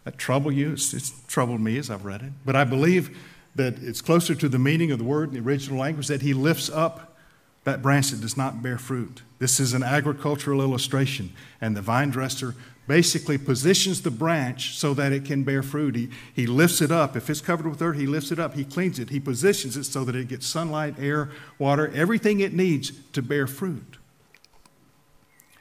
that 0.04 0.18
trouble 0.18 0.52
you? 0.52 0.72
It's, 0.72 0.94
it's 0.94 1.12
troubled 1.26 1.60
me 1.60 1.76
as 1.76 1.90
I've 1.90 2.04
read 2.04 2.22
it. 2.22 2.32
But 2.44 2.56
I 2.56 2.64
believe 2.64 3.16
that 3.60 3.82
it's 3.82 4.00
closer 4.00 4.34
to 4.34 4.48
the 4.48 4.58
meaning 4.58 4.90
of 4.90 4.98
the 4.98 5.04
word 5.04 5.28
in 5.28 5.34
the 5.34 5.48
original 5.48 5.78
language 5.78 6.08
that 6.08 6.22
he 6.22 6.32
lifts 6.32 6.70
up 6.70 7.16
that 7.64 7.82
branch 7.82 8.10
that 8.10 8.22
does 8.22 8.36
not 8.36 8.62
bear 8.62 8.78
fruit. 8.78 9.22
This 9.38 9.60
is 9.60 9.74
an 9.74 9.82
agricultural 9.82 10.62
illustration, 10.62 11.32
and 11.60 11.76
the 11.76 11.82
vine 11.82 12.08
dresser 12.08 12.54
basically 12.88 13.36
positions 13.36 14.00
the 14.00 14.10
branch 14.10 14.76
so 14.78 14.94
that 14.94 15.12
it 15.12 15.26
can 15.26 15.44
bear 15.44 15.62
fruit. 15.62 15.94
He, 15.94 16.08
he 16.34 16.46
lifts 16.46 16.80
it 16.80 16.90
up. 16.90 17.16
If 17.16 17.28
it's 17.28 17.42
covered 17.42 17.66
with 17.66 17.78
dirt, 17.78 17.96
he 17.96 18.06
lifts 18.06 18.32
it 18.32 18.38
up. 18.38 18.54
He 18.54 18.64
cleans 18.64 18.98
it. 18.98 19.10
He 19.10 19.20
positions 19.20 19.76
it 19.76 19.84
so 19.84 20.04
that 20.04 20.16
it 20.16 20.28
gets 20.28 20.46
sunlight, 20.46 20.94
air, 20.98 21.30
water, 21.58 21.92
everything 21.94 22.40
it 22.40 22.54
needs 22.54 22.92
to 23.12 23.20
bear 23.20 23.46
fruit. 23.46 23.98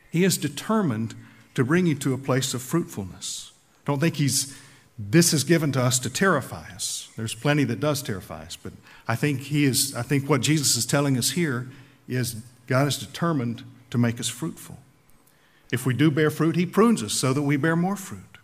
He 0.09 0.23
is 0.23 0.37
determined 0.37 1.15
to 1.53 1.65
bring 1.65 1.85
you 1.85 1.95
to 1.95 2.13
a 2.13 2.17
place 2.17 2.53
of 2.53 2.61
fruitfulness. 2.61 3.51
Don't 3.85 3.99
think 3.99 4.15
he's 4.15 4.57
this 4.97 5.33
is 5.33 5.45
given 5.45 5.71
to 5.71 5.81
us 5.81 5.97
to 5.99 6.09
terrify 6.09 6.65
us. 6.73 7.08
There's 7.19 7.35
plenty 7.35 7.65
that 7.65 7.81
does 7.81 8.01
terrify 8.01 8.43
us, 8.43 8.55
but 8.55 8.71
I 9.05 9.13
think 9.13 9.41
he 9.41 9.65
is 9.65 9.93
I 9.93 10.03
think 10.03 10.29
what 10.29 10.39
Jesus 10.39 10.77
is 10.77 10.85
telling 10.85 11.17
us 11.17 11.31
here 11.31 11.67
is 12.07 12.37
God 12.65 12.87
is 12.87 12.95
determined 12.95 13.65
to 13.89 13.97
make 13.97 14.21
us 14.21 14.29
fruitful. 14.29 14.77
If 15.69 15.85
we 15.85 15.93
do 15.93 16.11
bear 16.11 16.29
fruit, 16.29 16.55
he 16.55 16.65
prunes 16.65 17.03
us 17.03 17.11
so 17.11 17.33
that 17.33 17.41
we 17.41 17.57
bear 17.57 17.75
more 17.75 17.97
fruit. 17.97 18.37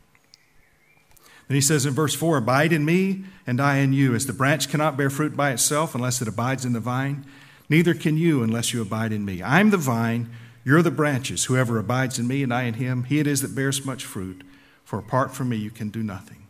Then 1.48 1.56
he 1.56 1.62
says 1.62 1.86
in 1.86 1.94
verse 1.94 2.16
4 2.16 2.36
Abide 2.36 2.74
in 2.74 2.84
me, 2.84 3.24
and 3.48 3.62
I 3.62 3.78
in 3.78 3.94
you. 3.94 4.14
As 4.14 4.26
the 4.26 4.34
branch 4.34 4.68
cannot 4.68 4.98
bear 4.98 5.10
fruit 5.10 5.38
by 5.38 5.52
itself 5.52 5.96
unless 5.96 6.22
it 6.22 6.28
abides 6.28 6.66
in 6.66 6.74
the 6.74 6.82
vine, 6.82 7.26
neither 7.70 7.94
can 7.94 8.18
you 8.18 8.44
unless 8.44 8.74
you 8.74 8.82
abide 8.82 9.14
in 9.14 9.24
me. 9.24 9.42
I'm 9.42 9.70
the 9.70 9.78
vine, 9.78 10.30
you're 10.66 10.82
the 10.82 10.92
branches. 10.92 11.46
Whoever 11.46 11.80
abides 11.80 12.20
in 12.20 12.28
me 12.28 12.44
and 12.44 12.54
I 12.54 12.64
in 12.64 12.74
him, 12.74 13.06
he 13.06 13.20
it 13.20 13.26
is 13.26 13.42
that 13.42 13.56
bears 13.56 13.86
much 13.86 14.04
fruit. 14.04 14.44
For 14.84 15.00
apart 15.00 15.34
from 15.34 15.48
me, 15.48 15.56
you 15.56 15.72
can 15.72 15.92
do 15.92 16.04
nothing. 16.04 16.45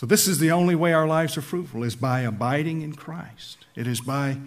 So, 0.00 0.06
this 0.06 0.26
is 0.26 0.38
the 0.38 0.50
only 0.50 0.74
way 0.74 0.94
our 0.94 1.06
lives 1.06 1.36
are 1.36 1.42
fruitful, 1.42 1.84
is 1.84 1.94
by 1.94 2.20
abiding 2.20 2.80
in 2.80 2.94
Christ. 2.94 3.66
It 3.76 3.86
is 3.86 4.00
by 4.00 4.38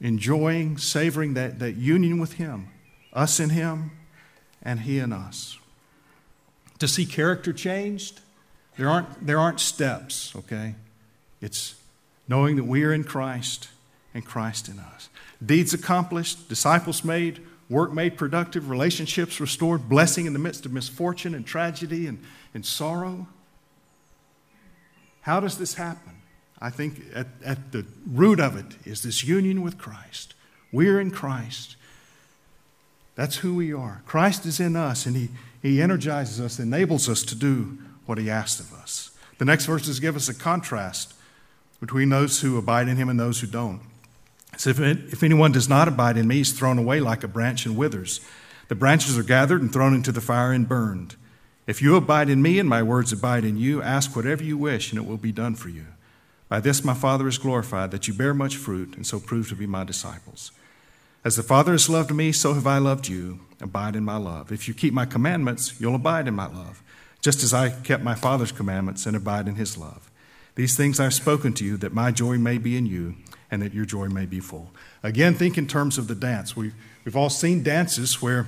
enjoying, 0.00 0.78
savoring 0.78 1.34
that, 1.34 1.58
that 1.58 1.72
union 1.72 2.20
with 2.20 2.34
Him, 2.34 2.68
us 3.12 3.40
in 3.40 3.50
Him, 3.50 3.90
and 4.62 4.78
He 4.78 5.00
in 5.00 5.12
us. 5.12 5.58
To 6.78 6.86
see 6.86 7.04
character 7.04 7.52
changed, 7.52 8.20
there 8.76 8.88
aren't, 8.88 9.26
there 9.26 9.40
aren't 9.40 9.58
steps, 9.58 10.32
okay? 10.36 10.76
It's 11.40 11.74
knowing 12.28 12.54
that 12.54 12.62
we 12.62 12.84
are 12.84 12.92
in 12.92 13.02
Christ 13.02 13.70
and 14.14 14.24
Christ 14.24 14.68
in 14.68 14.78
us. 14.78 15.08
Deeds 15.44 15.74
accomplished, 15.74 16.48
disciples 16.48 17.02
made, 17.02 17.44
work 17.68 17.92
made 17.92 18.16
productive, 18.16 18.70
relationships 18.70 19.40
restored, 19.40 19.88
blessing 19.88 20.26
in 20.26 20.32
the 20.32 20.38
midst 20.38 20.64
of 20.64 20.72
misfortune 20.72 21.34
and 21.34 21.44
tragedy 21.44 22.06
and, 22.06 22.22
and 22.54 22.64
sorrow. 22.64 23.26
How 25.24 25.40
does 25.40 25.56
this 25.56 25.74
happen? 25.74 26.12
I 26.60 26.70
think 26.70 27.00
at, 27.14 27.26
at 27.44 27.72
the 27.72 27.86
root 28.06 28.40
of 28.40 28.56
it 28.56 28.76
is 28.86 29.02
this 29.02 29.24
union 29.24 29.62
with 29.62 29.78
Christ. 29.78 30.34
We're 30.70 31.00
in 31.00 31.10
Christ. 31.10 31.76
That's 33.14 33.36
who 33.36 33.54
we 33.54 33.72
are. 33.72 34.02
Christ 34.06 34.44
is 34.44 34.60
in 34.60 34.76
us, 34.76 35.06
and 35.06 35.16
He, 35.16 35.28
he 35.62 35.80
energizes 35.80 36.40
us, 36.40 36.58
enables 36.58 37.08
us 37.08 37.22
to 37.24 37.34
do 37.34 37.78
what 38.06 38.18
He 38.18 38.30
asked 38.30 38.60
of 38.60 38.72
us. 38.74 39.10
The 39.38 39.46
next 39.46 39.66
verses 39.66 39.98
give 39.98 40.14
us 40.14 40.28
a 40.28 40.34
contrast 40.34 41.14
between 41.80 42.10
those 42.10 42.40
who 42.40 42.58
abide 42.58 42.88
in 42.88 42.96
Him 42.96 43.08
and 43.08 43.18
those 43.18 43.40
who 43.40 43.46
don't. 43.46 43.80
So 44.58 44.70
if, 44.70 44.80
it, 44.80 44.98
if 45.12 45.22
anyone 45.22 45.52
does 45.52 45.68
not 45.68 45.88
abide 45.88 46.16
in 46.16 46.28
me, 46.28 46.36
he's 46.36 46.52
thrown 46.52 46.78
away 46.78 47.00
like 47.00 47.24
a 47.24 47.28
branch 47.28 47.66
and 47.66 47.76
withers. 47.76 48.20
The 48.68 48.74
branches 48.74 49.18
are 49.18 49.22
gathered 49.22 49.62
and 49.62 49.72
thrown 49.72 49.94
into 49.94 50.12
the 50.12 50.20
fire 50.20 50.52
and 50.52 50.68
burned. 50.68 51.16
If 51.66 51.80
you 51.80 51.96
abide 51.96 52.28
in 52.28 52.42
me 52.42 52.58
and 52.58 52.68
my 52.68 52.82
words 52.82 53.12
abide 53.12 53.44
in 53.44 53.56
you, 53.56 53.80
ask 53.80 54.14
whatever 54.14 54.44
you 54.44 54.58
wish, 54.58 54.92
and 54.92 55.00
it 55.00 55.08
will 55.08 55.16
be 55.16 55.32
done 55.32 55.54
for 55.54 55.70
you. 55.70 55.86
By 56.48 56.60
this 56.60 56.84
my 56.84 56.94
Father 56.94 57.26
is 57.26 57.38
glorified, 57.38 57.90
that 57.90 58.06
you 58.06 58.12
bear 58.12 58.34
much 58.34 58.56
fruit, 58.56 58.96
and 58.96 59.06
so 59.06 59.18
prove 59.18 59.48
to 59.48 59.54
be 59.54 59.66
my 59.66 59.82
disciples. 59.82 60.50
As 61.24 61.36
the 61.36 61.42
Father 61.42 61.72
has 61.72 61.88
loved 61.88 62.14
me, 62.14 62.32
so 62.32 62.52
have 62.52 62.66
I 62.66 62.76
loved 62.76 63.08
you. 63.08 63.40
Abide 63.62 63.96
in 63.96 64.04
my 64.04 64.18
love. 64.18 64.52
If 64.52 64.68
you 64.68 64.74
keep 64.74 64.92
my 64.92 65.06
commandments, 65.06 65.80
you'll 65.80 65.94
abide 65.94 66.28
in 66.28 66.34
my 66.34 66.46
love, 66.46 66.82
just 67.22 67.42
as 67.42 67.54
I 67.54 67.70
kept 67.70 68.02
my 68.02 68.14
Father's 68.14 68.52
commandments 68.52 69.06
and 69.06 69.16
abide 69.16 69.48
in 69.48 69.54
his 69.54 69.78
love. 69.78 70.10
These 70.56 70.76
things 70.76 71.00
I've 71.00 71.14
spoken 71.14 71.54
to 71.54 71.64
you, 71.64 71.78
that 71.78 71.94
my 71.94 72.10
joy 72.10 72.36
may 72.36 72.58
be 72.58 72.76
in 72.76 72.84
you, 72.84 73.14
and 73.50 73.62
that 73.62 73.72
your 73.72 73.86
joy 73.86 74.08
may 74.08 74.26
be 74.26 74.38
full. 74.38 74.70
Again, 75.02 75.34
think 75.34 75.56
in 75.56 75.66
terms 75.66 75.96
of 75.96 76.08
the 76.08 76.14
dance. 76.14 76.54
We've, 76.54 76.74
we've 77.04 77.16
all 77.16 77.30
seen 77.30 77.62
dances 77.62 78.20
where 78.20 78.46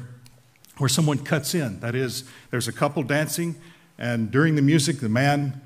where 0.78 0.88
someone 0.88 1.18
cuts 1.18 1.54
in. 1.54 1.80
That 1.80 1.94
is, 1.94 2.24
there's 2.50 2.68
a 2.68 2.72
couple 2.72 3.02
dancing, 3.02 3.56
and 3.98 4.30
during 4.30 4.56
the 4.56 4.62
music, 4.62 5.00
the 5.00 5.08
man 5.08 5.60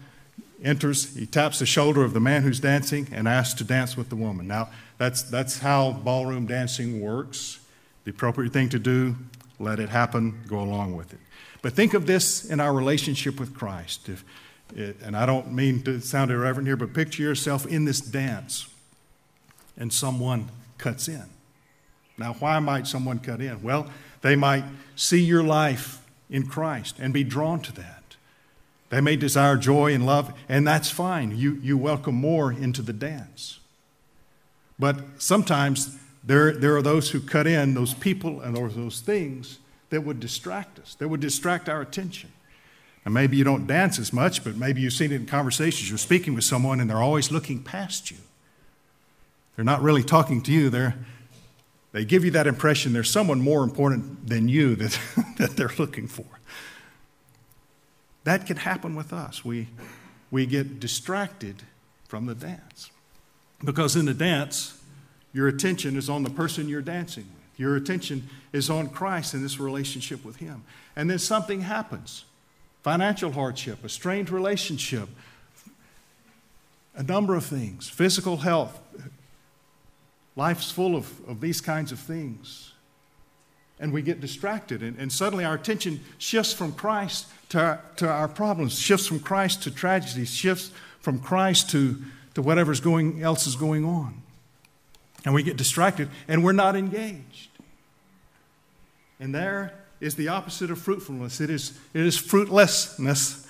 enters, 0.62 1.16
he 1.16 1.26
taps 1.26 1.58
the 1.58 1.66
shoulder 1.66 2.04
of 2.04 2.12
the 2.12 2.20
man 2.20 2.42
who's 2.42 2.60
dancing 2.60 3.08
and 3.12 3.26
asks 3.26 3.54
to 3.54 3.64
dance 3.64 3.96
with 3.96 4.08
the 4.08 4.16
woman. 4.16 4.46
Now, 4.46 4.68
that's, 4.98 5.22
that's 5.22 5.58
how 5.58 5.92
ballroom 5.92 6.46
dancing 6.46 7.00
works. 7.00 7.60
The 8.04 8.10
appropriate 8.10 8.52
thing 8.52 8.68
to 8.70 8.78
do, 8.78 9.16
let 9.58 9.78
it 9.78 9.88
happen, 9.88 10.40
go 10.46 10.60
along 10.60 10.96
with 10.96 11.12
it. 11.12 11.20
But 11.62 11.72
think 11.72 11.94
of 11.94 12.06
this 12.06 12.44
in 12.44 12.60
our 12.60 12.72
relationship 12.72 13.38
with 13.38 13.54
Christ. 13.54 14.08
If, 14.08 14.24
it, 14.74 14.96
and 15.02 15.16
I 15.16 15.26
don't 15.26 15.52
mean 15.52 15.82
to 15.82 16.00
sound 16.00 16.30
irreverent 16.30 16.66
here, 16.66 16.76
but 16.76 16.94
picture 16.94 17.22
yourself 17.22 17.66
in 17.66 17.84
this 17.84 18.00
dance 18.00 18.68
and 19.76 19.92
someone 19.92 20.48
cuts 20.78 21.08
in. 21.08 21.24
Now, 22.18 22.34
why 22.34 22.58
might 22.58 22.86
someone 22.86 23.18
cut 23.18 23.40
in? 23.40 23.62
Well, 23.62 23.90
they 24.22 24.36
might 24.36 24.64
see 24.96 25.22
your 25.22 25.42
life 25.42 26.02
in 26.28 26.46
Christ 26.46 26.96
and 26.98 27.12
be 27.12 27.24
drawn 27.24 27.60
to 27.60 27.72
that. 27.72 28.16
They 28.90 29.00
may 29.00 29.16
desire 29.16 29.56
joy 29.56 29.94
and 29.94 30.04
love, 30.04 30.32
and 30.48 30.66
that's 30.66 30.90
fine. 30.90 31.36
You, 31.36 31.58
you 31.62 31.78
welcome 31.78 32.14
more 32.16 32.52
into 32.52 32.82
the 32.82 32.92
dance. 32.92 33.60
But 34.78 34.98
sometimes 35.18 35.96
there, 36.24 36.52
there 36.52 36.76
are 36.76 36.82
those 36.82 37.10
who 37.10 37.20
cut 37.20 37.46
in, 37.46 37.74
those 37.74 37.94
people 37.94 38.40
and 38.40 38.56
those 38.56 39.00
things 39.00 39.58
that 39.90 40.02
would 40.02 40.20
distract 40.20 40.78
us, 40.78 40.94
that 40.96 41.08
would 41.08 41.20
distract 41.20 41.68
our 41.68 41.80
attention. 41.80 42.30
And 43.04 43.14
maybe 43.14 43.36
you 43.36 43.44
don't 43.44 43.66
dance 43.66 43.98
as 43.98 44.12
much, 44.12 44.44
but 44.44 44.56
maybe 44.56 44.80
you've 44.80 44.92
seen 44.92 45.12
it 45.12 45.16
in 45.16 45.26
conversations. 45.26 45.88
You're 45.88 45.98
speaking 45.98 46.34
with 46.34 46.44
someone 46.44 46.80
and 46.80 46.90
they're 46.90 46.98
always 46.98 47.30
looking 47.30 47.62
past 47.62 48.10
you. 48.10 48.18
They're 49.56 49.64
not 49.64 49.82
really 49.82 50.02
talking 50.02 50.42
to 50.42 50.52
you, 50.52 50.70
they're 50.70 50.96
they 51.92 52.04
give 52.04 52.24
you 52.24 52.30
that 52.32 52.46
impression 52.46 52.92
there's 52.92 53.10
someone 53.10 53.40
more 53.40 53.64
important 53.64 54.28
than 54.28 54.48
you 54.48 54.76
that, 54.76 54.98
that 55.38 55.56
they're 55.56 55.72
looking 55.78 56.06
for. 56.06 56.26
That 58.24 58.46
can 58.46 58.56
happen 58.56 58.94
with 58.94 59.12
us. 59.12 59.44
We, 59.44 59.68
we 60.30 60.46
get 60.46 60.78
distracted 60.78 61.62
from 62.06 62.26
the 62.26 62.34
dance. 62.34 62.90
Because 63.64 63.96
in 63.96 64.06
the 64.06 64.14
dance, 64.14 64.78
your 65.32 65.48
attention 65.48 65.96
is 65.96 66.10
on 66.10 66.22
the 66.22 66.30
person 66.30 66.68
you're 66.68 66.82
dancing 66.82 67.24
with. 67.24 67.60
Your 67.60 67.76
attention 67.76 68.28
is 68.52 68.70
on 68.70 68.88
Christ 68.88 69.34
and 69.34 69.44
this 69.44 69.60
relationship 69.60 70.24
with 70.24 70.36
Him. 70.36 70.64
And 70.96 71.10
then 71.10 71.18
something 71.18 71.62
happens 71.62 72.24
financial 72.82 73.32
hardship, 73.32 73.84
a 73.84 73.88
strained 73.90 74.30
relationship, 74.30 75.06
a 76.94 77.02
number 77.02 77.34
of 77.34 77.44
things, 77.44 77.90
physical 77.90 78.38
health, 78.38 78.80
Life's 80.40 80.70
full 80.70 80.96
of, 80.96 81.06
of 81.28 81.42
these 81.42 81.60
kinds 81.60 81.92
of 81.92 81.98
things. 81.98 82.72
And 83.78 83.92
we 83.92 84.00
get 84.00 84.22
distracted, 84.22 84.82
and, 84.82 84.98
and 84.98 85.12
suddenly 85.12 85.44
our 85.44 85.54
attention 85.54 86.00
shifts 86.16 86.54
from 86.54 86.72
Christ 86.72 87.26
to 87.50 87.60
our, 87.60 87.80
to 87.96 88.08
our 88.08 88.26
problems, 88.26 88.78
shifts 88.78 89.06
from 89.06 89.20
Christ 89.20 89.62
to 89.64 89.70
tragedy, 89.70 90.24
shifts 90.24 90.70
from 91.00 91.18
Christ 91.18 91.68
to, 91.70 92.02
to 92.32 92.40
whatever's 92.40 92.80
going, 92.80 93.22
else 93.22 93.46
is 93.46 93.54
going 93.54 93.84
on. 93.84 94.22
And 95.26 95.34
we 95.34 95.42
get 95.42 95.58
distracted, 95.58 96.08
and 96.26 96.42
we're 96.42 96.52
not 96.52 96.74
engaged. 96.74 97.50
And 99.18 99.34
there, 99.34 99.74
is 100.00 100.14
the 100.14 100.28
opposite 100.28 100.70
of 100.70 100.78
fruitfulness. 100.78 101.40
It 101.42 101.50
is, 101.50 101.78
it 101.92 102.00
is 102.00 102.16
fruitlessness. 102.16 103.46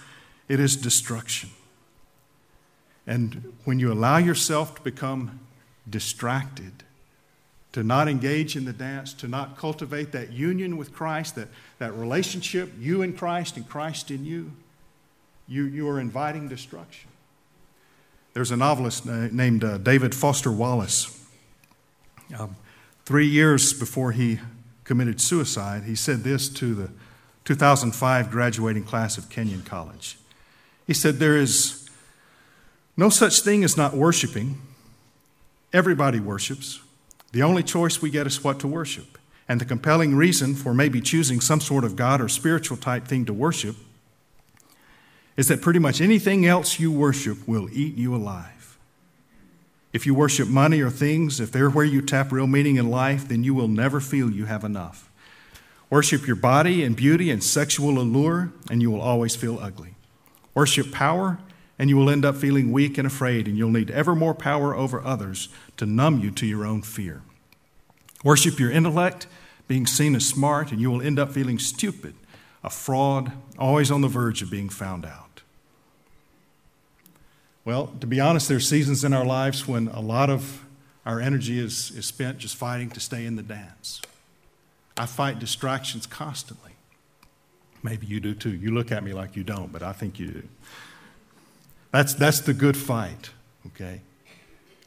It 0.49 0.59
is 0.59 0.77
destruction. 0.77 1.51
And 3.07 3.53
when 3.65 3.79
you 3.79 3.93
allow 3.93 4.17
yourself 4.19 4.75
to 4.75 4.83
become 4.83 5.39
distracted, 5.89 6.85
to 7.73 7.83
not 7.83 8.09
engage 8.09 8.57
in 8.57 8.65
the 8.65 8.73
dance, 8.73 9.13
to 9.15 9.29
not 9.29 9.57
cultivate 9.57 10.13
that 10.13 10.33
union 10.33 10.77
with 10.77 10.93
Christ, 10.93 11.37
that, 11.37 11.49
that 11.79 11.95
relationship, 11.95 12.73
you 12.79 13.03
in 13.03 13.17
Christ 13.17 13.57
and 13.57 13.69
Christ 13.69 14.11
in 14.11 14.25
you, 14.25 14.53
you, 15.47 15.65
you 15.65 15.89
are 15.89 16.01
inviting 16.01 16.49
destruction. 16.49 17.11
There's 18.33 18.51
a 18.51 18.57
novelist 18.57 19.07
named 19.07 19.65
uh, 19.65 19.79
David 19.79 20.15
Foster 20.15 20.53
Wallace. 20.53 21.27
Um, 22.39 22.57
three 23.05 23.27
years 23.27 23.73
before 23.73 24.13
he 24.13 24.39
committed 24.85 25.21
suicide, 25.21 25.85
he 25.85 25.97
said 25.97 26.23
this 26.23 26.49
to 26.51 26.75
the 26.75 26.91
2005 27.45 28.31
graduating 28.31 28.85
class 28.85 29.19
of 29.19 29.29
Kenyon 29.29 29.63
College. 29.63 30.17
He 30.87 30.95
said, 30.95 31.19
There 31.19 31.37
is 31.37 31.89
no 32.97 33.09
such 33.09 33.41
thing 33.41 33.65
as 33.65 33.77
not 33.77 33.95
worshiping. 33.95 34.61
Everybody 35.73 36.21
worships. 36.21 36.81
The 37.33 37.43
only 37.43 37.63
choice 37.63 38.03
we 38.03 38.11
get 38.11 38.27
is 38.27 38.43
what 38.43 38.59
to 38.61 38.67
worship. 38.67 39.19
And 39.49 39.61
the 39.61 39.65
compelling 39.65 40.15
reason 40.15 40.55
for 40.55 40.75
maybe 40.75 41.01
choosing 41.01 41.41
some 41.41 41.61
sort 41.61 41.85
of 41.85 41.97
God 41.97 42.21
or 42.21 42.29
spiritual 42.29 42.77
type 42.77 43.07
thing 43.07 43.25
to 43.27 43.33
worship 43.33 43.77
is 45.37 45.49
that 45.49 45.63
pretty 45.63 45.79
much 45.79 46.01
anything 46.01 46.45
else 46.45 46.79
you 46.79 46.93
worship 46.93 47.49
will 47.49 47.69
eat 47.73 47.97
you 47.97 48.15
alive. 48.15 48.79
If 49.93 50.07
you 50.07 50.15
worship 50.15 50.49
money 50.49 50.81
or 50.81 50.91
things, 50.91 51.41
if 51.41 51.51
they're 51.51 51.71
where 51.71 51.85
you 51.85 52.03
tap 52.03 52.31
real 52.31 52.47
meaning 52.47 52.77
in 52.77 52.91
life, 52.91 53.27
then 53.27 53.43
you 53.43 53.55
will 53.55 53.69
never 53.69 54.01
feel 54.01 54.31
you 54.31 54.47
have 54.47 54.65
enough. 54.65 55.11
Worship 55.89 56.27
your 56.27 56.37
body 56.37 56.85
and 56.85 56.95
beauty 56.95 57.31
and 57.31 57.43
sexual 57.43 57.99
allure, 57.99 58.53
and 58.71 58.81
you 58.81 58.91
will 58.91 59.01
always 59.01 59.35
feel 59.35 59.59
ugly. 59.59 59.95
Worship 60.55 60.93
power, 60.93 61.39
and 61.81 61.89
you 61.89 61.97
will 61.97 62.11
end 62.11 62.27
up 62.27 62.37
feeling 62.37 62.73
weak 62.73 62.99
and 62.99 63.07
afraid, 63.07 63.49
and 63.49 63.57
you'll 63.57 63.71
need 63.71 63.91
ever 63.91 64.15
more 64.15 64.35
power 64.35 64.77
over 64.77 65.03
others 65.03 65.49
to 65.79 65.87
numb 65.87 66.19
you 66.19 66.31
to 66.31 66.45
your 66.45 66.67
own 66.67 66.83
fear. 66.83 67.23
Worship 68.23 68.61
your 68.61 68.71
intellect, 68.71 69.27
being 69.67 69.87
seen 69.87 70.15
as 70.15 70.27
smart, 70.27 70.73
and 70.73 70.81
you 70.83 70.91
will 70.91 71.01
end 71.01 71.19
up 71.19 71.33
feeling 71.33 71.59
stupid, 71.59 72.13
a 72.63 72.69
fraud, 72.69 73.33
always 73.59 73.91
on 73.91 74.03
the 74.03 74.09
verge 74.09 74.43
of 74.43 74.51
being 74.51 74.69
found 74.69 75.07
out. 75.07 75.41
Well, 77.65 77.87
to 78.01 78.07
be 78.07 78.21
honest, 78.21 78.49
there 78.49 78.59
are 78.59 78.61
seasons 78.61 79.03
in 79.03 79.15
our 79.15 79.25
lives 79.25 79.67
when 79.67 79.89
a 79.89 80.01
lot 80.01 80.29
of 80.29 80.67
our 81.07 81.19
energy 81.19 81.59
is, 81.59 81.93
is 81.93 82.05
spent 82.05 82.37
just 82.37 82.57
fighting 82.57 82.91
to 82.91 83.01
stay 83.01 83.25
in 83.25 83.37
the 83.37 83.43
dance. 83.43 84.03
I 84.99 85.07
fight 85.07 85.39
distractions 85.39 86.05
constantly. 86.05 86.73
Maybe 87.83 88.07
you 88.07 88.21
do 88.21 88.35
too. 88.35 88.51
You 88.51 88.71
look 88.71 88.93
at 88.93 89.03
me 89.03 89.15
like 89.15 89.35
you 89.35 89.45
don't, 89.45 89.73
but 89.73 89.83
I 89.83 89.95
think 89.95 90.19
you 90.19 90.27
do. 90.27 90.43
That's, 91.93 92.15
that's 92.15 92.41
the 92.41 92.55
good 92.55 92.77
fight, 92.77 93.31
okay? 93.67 94.01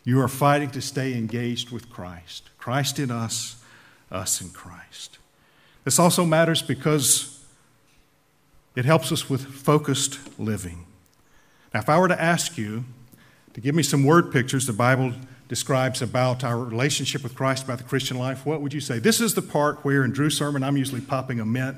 You 0.03 0.19
are 0.21 0.27
fighting 0.27 0.69
to 0.71 0.81
stay 0.81 1.13
engaged 1.13 1.69
with 1.69 1.89
Christ. 1.89 2.49
Christ 2.57 2.99
in 2.99 3.11
us, 3.11 3.61
us 4.11 4.41
in 4.41 4.49
Christ. 4.49 5.17
This 5.83 5.99
also 5.99 6.25
matters 6.25 6.61
because 6.61 7.43
it 8.75 8.85
helps 8.85 9.11
us 9.11 9.29
with 9.29 9.45
focused 9.45 10.39
living. 10.39 10.85
Now, 11.73 11.81
if 11.81 11.89
I 11.89 11.99
were 11.99 12.07
to 12.07 12.21
ask 12.21 12.57
you 12.57 12.85
to 13.53 13.61
give 13.61 13.75
me 13.75 13.83
some 13.83 14.03
word 14.03 14.31
pictures 14.31 14.65
the 14.65 14.73
Bible 14.73 15.13
describes 15.47 16.01
about 16.01 16.43
our 16.43 16.57
relationship 16.57 17.21
with 17.21 17.35
Christ, 17.35 17.65
about 17.65 17.77
the 17.77 17.83
Christian 17.83 18.17
life, 18.17 18.45
what 18.45 18.61
would 18.61 18.73
you 18.73 18.79
say? 18.79 18.99
This 18.99 19.21
is 19.21 19.33
the 19.33 19.41
part 19.41 19.83
where 19.83 20.03
in 20.03 20.11
Drew's 20.11 20.37
sermon 20.37 20.63
I'm 20.63 20.77
usually 20.77 21.01
popping 21.01 21.39
a 21.39 21.45
mint 21.45 21.77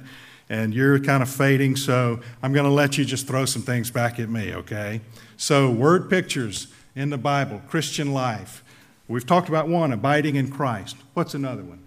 and 0.49 0.73
you're 0.73 0.99
kind 0.99 1.23
of 1.23 1.29
fading, 1.29 1.75
so 1.75 2.19
I'm 2.43 2.53
going 2.53 2.65
to 2.65 2.71
let 2.71 2.97
you 2.97 3.05
just 3.05 3.27
throw 3.27 3.45
some 3.45 3.61
things 3.61 3.89
back 3.89 4.19
at 4.19 4.29
me, 4.29 4.53
okay? 4.53 5.01
So, 5.37 5.69
word 5.69 6.09
pictures 6.09 6.67
in 6.95 7.09
the 7.09 7.17
Bible, 7.17 7.61
Christian 7.67 8.13
life. 8.13 8.63
We've 9.07 9.25
talked 9.25 9.49
about 9.49 9.67
one, 9.67 9.91
abiding 9.91 10.35
in 10.35 10.49
Christ. 10.49 10.95
What's 11.13 11.33
another 11.33 11.63
one? 11.63 11.79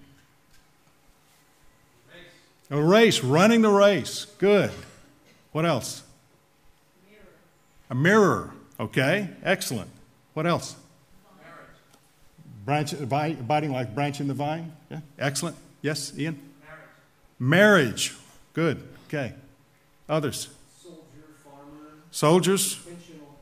Race. 2.11 2.23
A 2.71 2.83
race, 2.83 3.25
running 3.25 3.63
the 3.63 3.71
race. 3.71 4.27
Good. 4.39 4.71
What 5.53 5.65
else? 5.65 6.03
Mirror. 7.09 7.25
A 7.91 7.95
mirror. 7.95 8.51
Okay, 8.81 9.29
excellent. 9.43 9.91
What 10.35 10.47
else? 10.47 10.77
Branch, 12.65 12.93
abiding 12.93 13.73
like 13.73 13.95
branch 13.95 14.21
in 14.21 14.29
the 14.29 14.35
vine. 14.35 14.73
Yeah, 14.91 15.01
excellent. 15.19 15.57
Yes, 15.81 16.13
Ian? 16.19 16.39
Marriage. 17.39 18.13
Marriage. 18.13 18.15
Good. 18.59 18.83
Okay. 19.07 19.35
Others? 20.09 20.49
Soldier, 20.83 20.99
farmer. 21.45 21.93
Soldiers? 22.11 22.81
Intentional. 22.89 23.39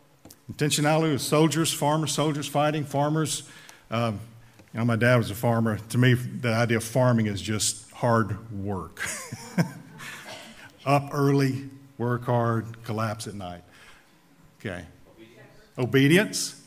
Intentionality 0.52 1.18
soldiers, 1.18 1.72
farmers, 1.72 2.12
soldiers 2.12 2.46
fighting, 2.46 2.85
farmers. 2.85 3.44
Um, 3.90 4.20
you 4.74 4.81
know, 4.81 4.85
my 4.85 4.96
dad 4.96 5.16
was 5.16 5.31
a 5.31 5.35
farmer. 5.35 5.79
To 5.79 5.96
me, 5.96 6.12
the 6.12 6.52
idea 6.52 6.76
of 6.76 6.85
farming 6.85 7.29
is 7.29 7.40
just 7.40 7.90
hard 7.92 8.37
work. 8.62 9.09
Up 10.85 11.09
early, 11.12 11.70
work 11.96 12.24
hard, 12.24 12.85
collapse 12.85 13.26
at 13.26 13.33
night. 13.33 13.62
Okay. 14.61 14.85
Obedience. 15.09 15.79
Obedience. 15.79 16.62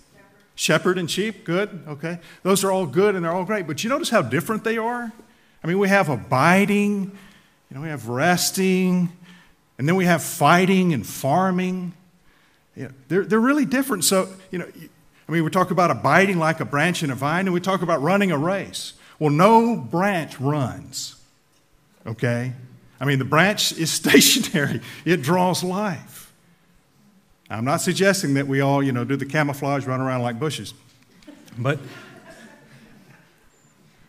Shepherd 0.55 0.97
and 0.97 1.11
sheep, 1.11 1.45
good, 1.45 1.83
okay. 1.87 2.17
Those 2.41 2.63
are 2.63 2.71
all 2.71 2.87
good 2.87 3.13
and 3.13 3.23
they're 3.23 3.31
all 3.31 3.45
great. 3.45 3.67
But 3.67 3.83
you 3.83 3.91
notice 3.91 4.09
how 4.09 4.23
different 4.23 4.63
they 4.63 4.79
are? 4.79 5.13
I 5.63 5.67
mean, 5.67 5.77
we 5.77 5.87
have 5.87 6.09
abiding, 6.09 7.15
you 7.69 7.75
know, 7.75 7.81
we 7.81 7.89
have 7.89 8.07
resting, 8.07 9.09
and 9.77 9.87
then 9.87 9.95
we 9.95 10.05
have 10.05 10.23
fighting 10.23 10.93
and 10.93 11.05
farming. 11.05 11.93
You 12.75 12.83
know, 12.85 12.91
they're, 13.07 13.25
they're 13.25 13.39
really 13.39 13.65
different. 13.65 14.03
So, 14.03 14.29
you 14.51 14.59
know, 14.59 14.67
I 15.27 15.31
mean, 15.31 15.43
we 15.43 15.51
talk 15.51 15.69
about 15.69 15.91
abiding 15.91 16.39
like 16.39 16.59
a 16.59 16.65
branch 16.65 17.03
in 17.03 17.11
a 17.11 17.15
vine, 17.15 17.45
and 17.45 17.53
we 17.53 17.59
talk 17.59 17.81
about 17.83 18.01
running 18.01 18.31
a 18.31 18.37
race. 18.37 18.93
Well, 19.19 19.29
no 19.29 19.75
branch 19.75 20.39
runs, 20.39 21.15
okay? 22.07 22.53
I 22.99 23.05
mean, 23.05 23.19
the 23.19 23.25
branch 23.25 23.71
is 23.77 23.91
stationary, 23.91 24.81
it 25.05 25.21
draws 25.21 25.63
life. 25.63 26.33
I'm 27.51 27.65
not 27.65 27.81
suggesting 27.81 28.35
that 28.35 28.47
we 28.47 28.61
all, 28.61 28.81
you 28.83 28.91
know, 28.91 29.03
do 29.03 29.15
the 29.15 29.25
camouflage, 29.25 29.85
run 29.85 30.01
around 30.01 30.21
like 30.21 30.39
bushes. 30.39 30.73
But, 31.57 31.79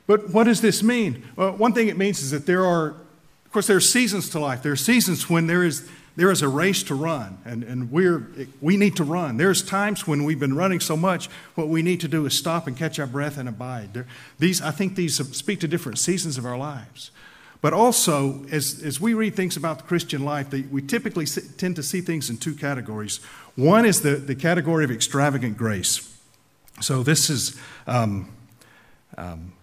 but 0.07 0.31
what 0.31 0.45
does 0.45 0.61
this 0.61 0.83
mean? 0.83 1.27
Well, 1.37 1.53
one 1.53 1.73
thing 1.73 1.89
it 1.89 1.97
means 1.97 2.21
is 2.21 2.33
that 2.33 2.45
there 2.45 2.65
are 2.65 2.95
of 3.51 3.53
course, 3.53 3.67
there 3.67 3.79
are 3.79 3.81
seasons 3.81 4.29
to 4.29 4.39
life. 4.39 4.63
There 4.63 4.71
are 4.71 4.77
seasons 4.77 5.29
when 5.29 5.49
there 5.49 5.65
is, 5.65 5.91
there 6.15 6.31
is 6.31 6.41
a 6.41 6.47
race 6.47 6.85
to 6.85 6.95
run, 6.95 7.39
and, 7.45 7.65
and 7.65 7.91
we're, 7.91 8.29
we 8.61 8.77
need 8.77 8.95
to 8.95 9.03
run. 9.03 9.39
There's 9.39 9.61
times 9.61 10.07
when 10.07 10.23
we've 10.23 10.39
been 10.39 10.55
running 10.55 10.79
so 10.79 10.97
much, 10.97 11.27
what 11.57 11.67
we 11.67 11.83
need 11.83 11.99
to 12.03 12.07
do 12.07 12.25
is 12.27 12.39
stop 12.39 12.69
and 12.69 12.77
catch 12.77 13.01
our 13.01 13.09
breath 13.09 13.39
and 13.39 13.49
abide. 13.49 13.93
There, 13.93 14.07
these, 14.39 14.63
I 14.63 14.71
think 14.71 14.95
these 14.95 15.17
speak 15.37 15.59
to 15.61 15.67
different 15.67 15.99
seasons 15.99 16.39
of 16.39 16.47
our 16.47 16.57
lives. 16.57 17.11
But 17.61 17.73
also, 17.73 18.47
as, 18.53 18.81
as 18.85 19.01
we 19.01 19.15
read 19.15 19.35
things 19.35 19.57
about 19.57 19.79
the 19.79 19.85
Christian 19.85 20.25
life, 20.25 20.53
we 20.53 20.81
typically 20.81 21.27
tend 21.27 21.75
to 21.75 21.83
see 21.83 22.01
things 22.01 22.31
in 22.31 22.37
two 22.37 22.55
categories. 22.55 23.17
One 23.57 23.85
is 23.85 24.03
the, 24.03 24.15
the 24.15 24.37
category 24.37 24.85
of 24.85 24.93
extravagant 24.93 25.57
grace. 25.57 26.17
So, 26.81 27.03
this 27.03 27.29
is 27.29 27.61
um, 27.89 28.31
um, 29.19 29.55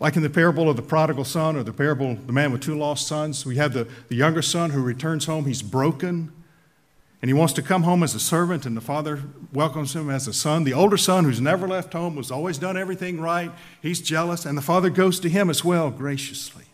like 0.00 0.16
in 0.16 0.22
the 0.22 0.30
parable 0.30 0.68
of 0.68 0.76
the 0.76 0.82
prodigal 0.82 1.24
son 1.24 1.54
or 1.54 1.62
the 1.62 1.72
parable 1.72 2.12
of 2.12 2.26
the 2.26 2.32
man 2.32 2.50
with 2.50 2.62
two 2.62 2.76
lost 2.76 3.06
sons, 3.06 3.46
we 3.46 3.56
have 3.56 3.74
the, 3.74 3.86
the 4.08 4.16
younger 4.16 4.42
son 4.42 4.70
who 4.70 4.82
returns 4.82 5.26
home. 5.26 5.44
He's 5.44 5.62
broken 5.62 6.32
and 7.22 7.28
he 7.28 7.34
wants 7.34 7.52
to 7.52 7.62
come 7.62 7.82
home 7.82 8.02
as 8.02 8.14
a 8.14 8.20
servant, 8.20 8.64
and 8.64 8.74
the 8.74 8.80
father 8.80 9.22
welcomes 9.52 9.94
him 9.94 10.08
as 10.08 10.26
a 10.26 10.32
son. 10.32 10.64
The 10.64 10.72
older 10.72 10.96
son, 10.96 11.24
who's 11.24 11.40
never 11.40 11.68
left 11.68 11.92
home, 11.92 12.16
has 12.16 12.30
always 12.30 12.56
done 12.56 12.78
everything 12.78 13.20
right, 13.20 13.50
he's 13.82 14.00
jealous, 14.00 14.46
and 14.46 14.56
the 14.56 14.62
father 14.62 14.88
goes 14.88 15.20
to 15.20 15.28
him 15.28 15.50
as 15.50 15.62
well 15.62 15.90
graciously, 15.90 16.64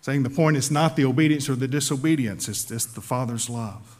saying 0.00 0.22
the 0.22 0.30
point 0.30 0.56
is 0.56 0.70
not 0.70 0.96
the 0.96 1.04
obedience 1.04 1.48
or 1.50 1.56
the 1.56 1.68
disobedience, 1.68 2.48
it's, 2.48 2.70
it's 2.70 2.86
the 2.86 3.02
father's 3.02 3.50
love. 3.50 3.98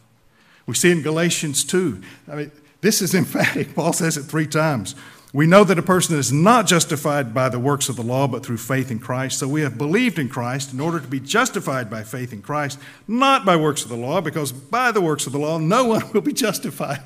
We 0.65 0.73
see 0.73 0.91
in 0.91 1.03
Galatians 1.03 1.63
2, 1.63 2.01
I 2.27 2.35
mean, 2.35 2.51
this 2.81 3.03
is 3.03 3.13
emphatic. 3.15 3.75
Paul 3.75 3.93
says 3.93 4.17
it 4.17 4.23
three 4.23 4.47
times. 4.47 4.95
We 5.35 5.47
know 5.47 5.65
that 5.65 5.77
a 5.77 5.83
person 5.83 6.17
is 6.17 6.31
not 6.31 6.65
justified 6.65 7.33
by 7.33 7.49
the 7.49 7.59
works 7.59 7.89
of 7.89 7.97
the 7.97 8.03
law, 8.03 8.25
but 8.25 8.45
through 8.45 8.55
faith 8.55 8.89
in 8.89 8.99
Christ. 8.99 9.37
So 9.39 9.49
we 9.49 9.63
have 9.63 9.77
believed 9.77 10.17
in 10.17 10.29
Christ 10.29 10.71
in 10.71 10.79
order 10.79 10.97
to 10.97 11.07
be 11.09 11.19
justified 11.19 11.89
by 11.89 12.03
faith 12.03 12.31
in 12.31 12.41
Christ, 12.41 12.79
not 13.05 13.43
by 13.43 13.57
works 13.57 13.83
of 13.83 13.89
the 13.89 13.97
law, 13.97 14.21
because 14.21 14.53
by 14.53 14.93
the 14.93 15.01
works 15.01 15.27
of 15.27 15.33
the 15.33 15.37
law, 15.37 15.57
no 15.57 15.83
one 15.83 16.09
will 16.13 16.21
be 16.21 16.31
justified. 16.31 17.01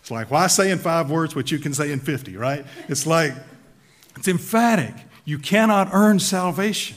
It's 0.00 0.10
like, 0.10 0.28
why 0.28 0.48
say 0.48 0.72
in 0.72 0.80
five 0.80 1.08
words 1.08 1.36
what 1.36 1.52
you 1.52 1.60
can 1.60 1.72
say 1.72 1.92
in 1.92 2.00
50, 2.00 2.36
right? 2.36 2.66
It's 2.88 3.06
like, 3.06 3.32
it's 4.16 4.26
emphatic. 4.26 4.96
You 5.24 5.38
cannot 5.38 5.90
earn 5.92 6.18
salvation. 6.18 6.96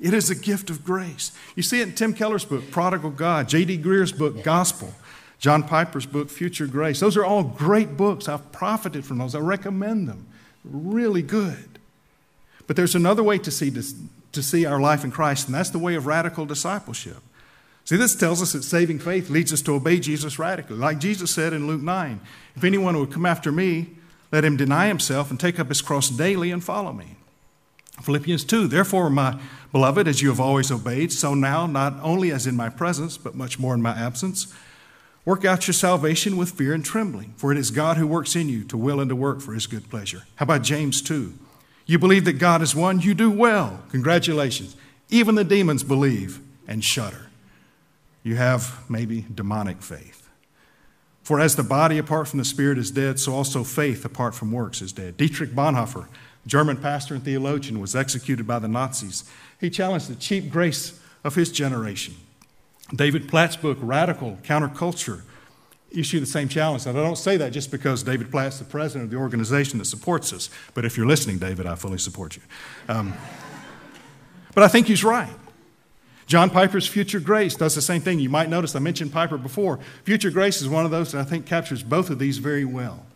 It 0.00 0.14
is 0.14 0.30
a 0.30 0.34
gift 0.34 0.70
of 0.70 0.82
grace. 0.82 1.30
You 1.56 1.62
see 1.62 1.82
it 1.82 1.88
in 1.88 1.94
Tim 1.94 2.14
Keller's 2.14 2.46
book, 2.46 2.70
Prodigal 2.70 3.10
God, 3.10 3.50
J.D. 3.50 3.76
Greear's 3.76 4.12
book, 4.12 4.42
Gospel. 4.42 4.94
John 5.38 5.62
Piper's 5.62 6.06
book, 6.06 6.30
Future 6.30 6.66
Grace. 6.66 7.00
Those 7.00 7.16
are 7.16 7.24
all 7.24 7.42
great 7.42 7.96
books. 7.96 8.28
I've 8.28 8.52
profited 8.52 9.04
from 9.04 9.18
those. 9.18 9.34
I 9.34 9.38
recommend 9.40 10.08
them. 10.08 10.26
Really 10.64 11.22
good. 11.22 11.78
But 12.66 12.76
there's 12.76 12.94
another 12.94 13.22
way 13.22 13.38
to 13.38 13.50
see, 13.50 13.70
this, 13.70 13.94
to 14.32 14.42
see 14.42 14.64
our 14.66 14.80
life 14.80 15.04
in 15.04 15.10
Christ, 15.10 15.46
and 15.46 15.54
that's 15.54 15.70
the 15.70 15.78
way 15.78 15.94
of 15.94 16.06
radical 16.06 16.46
discipleship. 16.46 17.18
See, 17.84 17.96
this 17.96 18.16
tells 18.16 18.42
us 18.42 18.52
that 18.52 18.64
saving 18.64 18.98
faith 18.98 19.30
leads 19.30 19.52
us 19.52 19.62
to 19.62 19.74
obey 19.74 20.00
Jesus 20.00 20.38
radically. 20.40 20.76
Like 20.76 20.98
Jesus 20.98 21.30
said 21.30 21.52
in 21.52 21.68
Luke 21.68 21.82
9 21.82 22.20
If 22.56 22.64
anyone 22.64 22.98
would 22.98 23.12
come 23.12 23.26
after 23.26 23.52
me, 23.52 23.90
let 24.32 24.44
him 24.44 24.56
deny 24.56 24.88
himself 24.88 25.30
and 25.30 25.38
take 25.38 25.60
up 25.60 25.68
his 25.68 25.82
cross 25.82 26.08
daily 26.10 26.50
and 26.50 26.64
follow 26.64 26.92
me. 26.92 27.16
Philippians 28.02 28.44
2 28.44 28.66
Therefore, 28.66 29.08
my 29.08 29.38
beloved, 29.70 30.08
as 30.08 30.20
you 30.20 30.28
have 30.30 30.40
always 30.40 30.72
obeyed, 30.72 31.12
so 31.12 31.34
now, 31.34 31.66
not 31.66 31.94
only 32.02 32.32
as 32.32 32.46
in 32.46 32.56
my 32.56 32.68
presence, 32.68 33.16
but 33.16 33.36
much 33.36 33.58
more 33.58 33.74
in 33.74 33.82
my 33.82 33.96
absence, 33.96 34.52
work 35.26 35.44
out 35.44 35.66
your 35.66 35.74
salvation 35.74 36.38
with 36.38 36.52
fear 36.52 36.72
and 36.72 36.84
trembling, 36.84 37.34
for 37.36 37.52
it 37.52 37.58
is 37.58 37.70
God 37.70 37.98
who 37.98 38.06
works 38.06 38.34
in 38.34 38.48
you 38.48 38.64
to 38.64 38.78
will 38.78 39.00
and 39.00 39.10
to 39.10 39.16
work 39.16 39.42
for 39.42 39.52
his 39.52 39.66
good 39.66 39.90
pleasure. 39.90 40.22
How 40.36 40.44
about 40.44 40.62
James 40.62 41.02
2? 41.02 41.34
You 41.84 41.98
believe 41.98 42.24
that 42.24 42.34
God 42.34 42.62
is 42.62 42.74
one, 42.74 43.00
you 43.00 43.12
do 43.12 43.30
well. 43.30 43.82
Congratulations. 43.90 44.76
Even 45.10 45.34
the 45.34 45.44
demons 45.44 45.82
believe 45.82 46.40
and 46.66 46.82
shudder. 46.82 47.26
You 48.22 48.36
have 48.36 48.88
maybe 48.88 49.26
demonic 49.32 49.82
faith. 49.82 50.28
For 51.22 51.40
as 51.40 51.56
the 51.56 51.64
body 51.64 51.98
apart 51.98 52.28
from 52.28 52.38
the 52.38 52.44
spirit 52.44 52.78
is 52.78 52.92
dead, 52.92 53.18
so 53.18 53.34
also 53.34 53.64
faith 53.64 54.04
apart 54.04 54.34
from 54.34 54.52
works 54.52 54.80
is 54.80 54.92
dead. 54.92 55.16
Dietrich 55.16 55.50
Bonhoeffer, 55.50 56.06
German 56.46 56.76
pastor 56.76 57.14
and 57.14 57.24
theologian, 57.24 57.80
was 57.80 57.96
executed 57.96 58.46
by 58.46 58.60
the 58.60 58.68
Nazis. 58.68 59.28
He 59.60 59.70
challenged 59.70 60.08
the 60.08 60.14
cheap 60.14 60.50
grace 60.50 61.00
of 61.24 61.34
his 61.34 61.50
generation. 61.50 62.14
David 62.94 63.28
Platt's 63.28 63.56
book, 63.56 63.78
Radical 63.80 64.38
Counterculture, 64.42 65.22
issued 65.90 66.22
the 66.22 66.26
same 66.26 66.48
challenge. 66.48 66.86
And 66.86 66.98
I 66.98 67.02
don't 67.02 67.16
say 67.16 67.36
that 67.36 67.52
just 67.52 67.70
because 67.70 68.02
David 68.02 68.30
Platt's 68.30 68.58
the 68.58 68.64
president 68.64 69.04
of 69.04 69.10
the 69.10 69.16
organization 69.16 69.78
that 69.78 69.86
supports 69.86 70.32
us. 70.32 70.50
But 70.74 70.84
if 70.84 70.96
you're 70.96 71.06
listening, 71.06 71.38
David, 71.38 71.66
I 71.66 71.74
fully 71.74 71.98
support 71.98 72.36
you. 72.36 72.42
Um, 72.88 73.14
but 74.54 74.62
I 74.62 74.68
think 74.68 74.86
he's 74.86 75.04
right. 75.04 75.32
John 76.26 76.50
Piper's 76.50 76.88
Future 76.88 77.20
Grace 77.20 77.54
does 77.54 77.74
the 77.74 77.82
same 77.82 78.00
thing. 78.00 78.18
You 78.18 78.28
might 78.28 78.48
notice 78.48 78.74
I 78.74 78.80
mentioned 78.80 79.12
Piper 79.12 79.38
before. 79.38 79.78
Future 80.02 80.30
Grace 80.30 80.60
is 80.60 80.68
one 80.68 80.84
of 80.84 80.90
those 80.90 81.12
that 81.12 81.20
I 81.20 81.24
think 81.24 81.46
captures 81.46 81.84
both 81.84 82.10
of 82.10 82.18
these 82.18 82.38
very 82.38 82.64
well. 82.64 83.06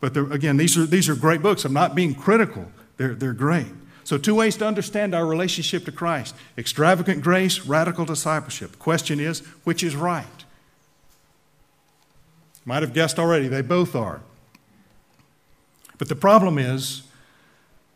But 0.00 0.16
again, 0.16 0.58
these 0.58 0.76
are, 0.76 0.84
these 0.84 1.08
are 1.08 1.14
great 1.14 1.40
books. 1.40 1.64
I'm 1.64 1.72
not 1.72 1.94
being 1.94 2.14
critical, 2.14 2.70
they're, 2.98 3.14
they're 3.14 3.32
great. 3.32 3.66
So, 4.04 4.18
two 4.18 4.34
ways 4.34 4.56
to 4.58 4.66
understand 4.66 5.14
our 5.14 5.26
relationship 5.26 5.84
to 5.86 5.92
Christ 5.92 6.34
extravagant 6.56 7.22
grace, 7.22 7.64
radical 7.66 8.04
discipleship. 8.04 8.72
The 8.72 8.76
question 8.76 9.18
is, 9.18 9.40
which 9.64 9.82
is 9.82 9.96
right? 9.96 10.26
Might 12.64 12.82
have 12.82 12.94
guessed 12.94 13.18
already, 13.18 13.48
they 13.48 13.62
both 13.62 13.94
are. 13.94 14.20
But 15.98 16.08
the 16.08 16.16
problem 16.16 16.58
is, 16.58 17.02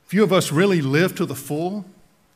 few 0.07 0.23
of 0.23 0.33
us 0.33 0.53
really 0.53 0.81
live 0.81 1.15
to 1.17 1.27
the 1.27 1.35
full 1.35 1.85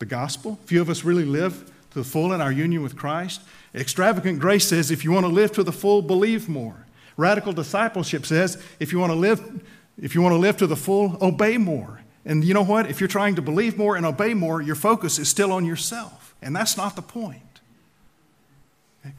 the 0.03 0.07
gospel. 0.07 0.59
Few 0.65 0.81
of 0.81 0.91
us 0.91 1.05
really 1.05 1.25
live 1.25 1.71
to 1.93 2.01
the 2.01 2.05
full 2.05 2.33
in 2.33 2.41
our 2.41 2.51
union 2.51 2.83
with 2.83 2.97
Christ. 2.97 3.41
Extravagant 3.73 4.41
grace 4.41 4.67
says 4.67 4.91
if 4.91 5.05
you 5.05 5.13
want 5.13 5.27
to 5.27 5.33
live 5.33 5.53
to 5.53 5.63
the 5.63 5.71
full, 5.71 6.03
believe 6.03 6.49
more. 6.49 6.87
Radical 7.17 7.53
discipleship 7.53 8.27
says 8.27 8.61
if 8.81 8.91
you 8.93 8.99
want 8.99 9.13
to 9.13 9.17
live, 9.17 9.63
if 9.97 10.17
you 10.17 10.21
want 10.21 10.33
to 10.33 10.39
live 10.39 10.57
to 10.57 10.67
the 10.67 10.75
full, 10.75 11.17
obey 11.23 11.57
more. 11.57 12.02
And 12.25 12.45
you 12.45 12.55
know 12.55 12.63
what? 12.63 12.89
If 12.89 13.01
you're 13.01 13.09
trying 13.09 13.35
to 13.35 13.43
believe 13.43 13.77
more 13.77 13.97
and 13.97 14.07
obey 14.07 14.35
more, 14.35 14.63
your 14.63 14.77
focus 14.77 15.19
is 15.19 15.29
still 15.29 15.53
on 15.53 15.65
yourself. 15.65 16.35
And 16.41 16.55
that's 16.55 16.77
not 16.77 16.97
the 16.97 17.03
point. 17.03 17.61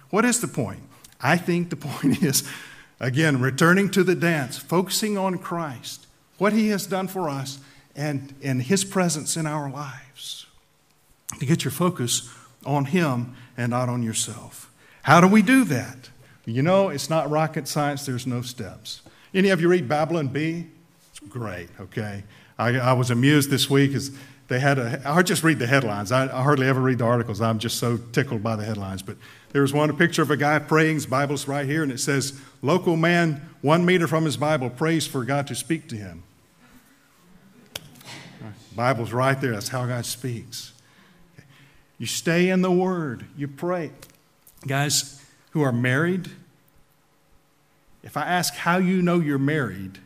What 0.09 0.25
is 0.25 0.39
the 0.39 0.47
point? 0.47 0.83
I 1.21 1.37
think 1.37 1.69
the 1.69 1.75
point 1.77 2.21
is, 2.23 2.47
again, 2.99 3.39
returning 3.39 3.89
to 3.91 4.03
the 4.03 4.15
dance, 4.15 4.57
focusing 4.57 5.17
on 5.17 5.37
Christ, 5.37 6.07
what 6.37 6.53
He 6.53 6.69
has 6.69 6.85
done 6.85 7.07
for 7.07 7.29
us, 7.29 7.59
and, 7.95 8.33
and 8.43 8.61
His 8.61 8.83
presence 8.83 9.37
in 9.37 9.45
our 9.45 9.69
lives. 9.69 10.45
To 11.39 11.45
get 11.45 11.63
your 11.63 11.71
focus 11.71 12.29
on 12.65 12.85
Him 12.85 13.35
and 13.57 13.71
not 13.71 13.89
on 13.89 14.03
yourself. 14.03 14.71
How 15.03 15.19
do 15.19 15.27
we 15.27 15.41
do 15.41 15.63
that? 15.65 16.09
You 16.45 16.61
know, 16.61 16.89
it's 16.89 17.09
not 17.09 17.29
rocket 17.29 17.67
science, 17.67 18.05
there's 18.05 18.27
no 18.27 18.41
steps. 18.41 19.01
Any 19.33 19.49
of 19.49 19.61
you 19.61 19.67
read 19.67 19.87
Babylon 19.87 20.27
Bee? 20.27 20.67
It's 21.09 21.19
great, 21.19 21.69
okay? 21.79 22.23
I, 22.57 22.77
I 22.77 22.93
was 22.93 23.09
amused 23.09 23.49
this 23.49 23.69
week 23.69 23.93
as 23.93 24.11
they 24.47 24.59
had 24.59 24.77
a, 24.77 25.01
I 25.05 25.21
just 25.23 25.43
read 25.43 25.59
the 25.59 25.67
headlines. 25.67 26.11
I, 26.11 26.25
I, 26.25 26.43
hardly 26.43 26.67
ever 26.67 26.81
read 26.81 26.99
the 26.99 27.05
articles. 27.05 27.41
I'm 27.41 27.59
just 27.59 27.77
so 27.79 27.97
tickled 27.97 28.43
by 28.43 28.55
the 28.55 28.63
headlines. 28.63 29.01
But 29.01 29.17
there 29.51 29.61
was 29.61 29.73
one, 29.73 29.89
a 29.89 29.93
picture 29.93 30.21
of 30.21 30.31
a 30.31 30.37
guy 30.37 30.59
praying. 30.59 30.95
His 30.95 31.05
Bible's 31.05 31.47
right 31.47 31.65
here, 31.65 31.83
and 31.83 31.91
it 31.91 31.99
says, 31.99 32.39
Local 32.61 32.95
man, 32.95 33.49
one 33.61 33.85
meter 33.85 34.07
from 34.07 34.25
his 34.25 34.37
Bible, 34.37 34.69
prays 34.69 35.07
for 35.07 35.23
God 35.23 35.47
to 35.47 35.55
speak 35.55 35.87
to 35.89 35.95
him. 35.95 36.23
Bible's 38.75 39.13
right 39.13 39.39
there. 39.39 39.51
That's 39.51 39.69
how 39.69 39.85
God 39.85 40.05
speaks. 40.05 40.73
You 41.97 42.07
stay 42.07 42.49
in 42.49 42.61
the 42.61 42.71
Word, 42.71 43.25
you 43.37 43.47
pray. 43.47 43.91
Guys 44.67 45.23
who 45.51 45.61
are 45.61 45.71
married, 45.71 46.29
if 48.03 48.17
I 48.17 48.23
ask 48.23 48.55
how 48.55 48.77
you 48.77 49.01
know 49.01 49.19
you're 49.19 49.37
married, 49.37 49.99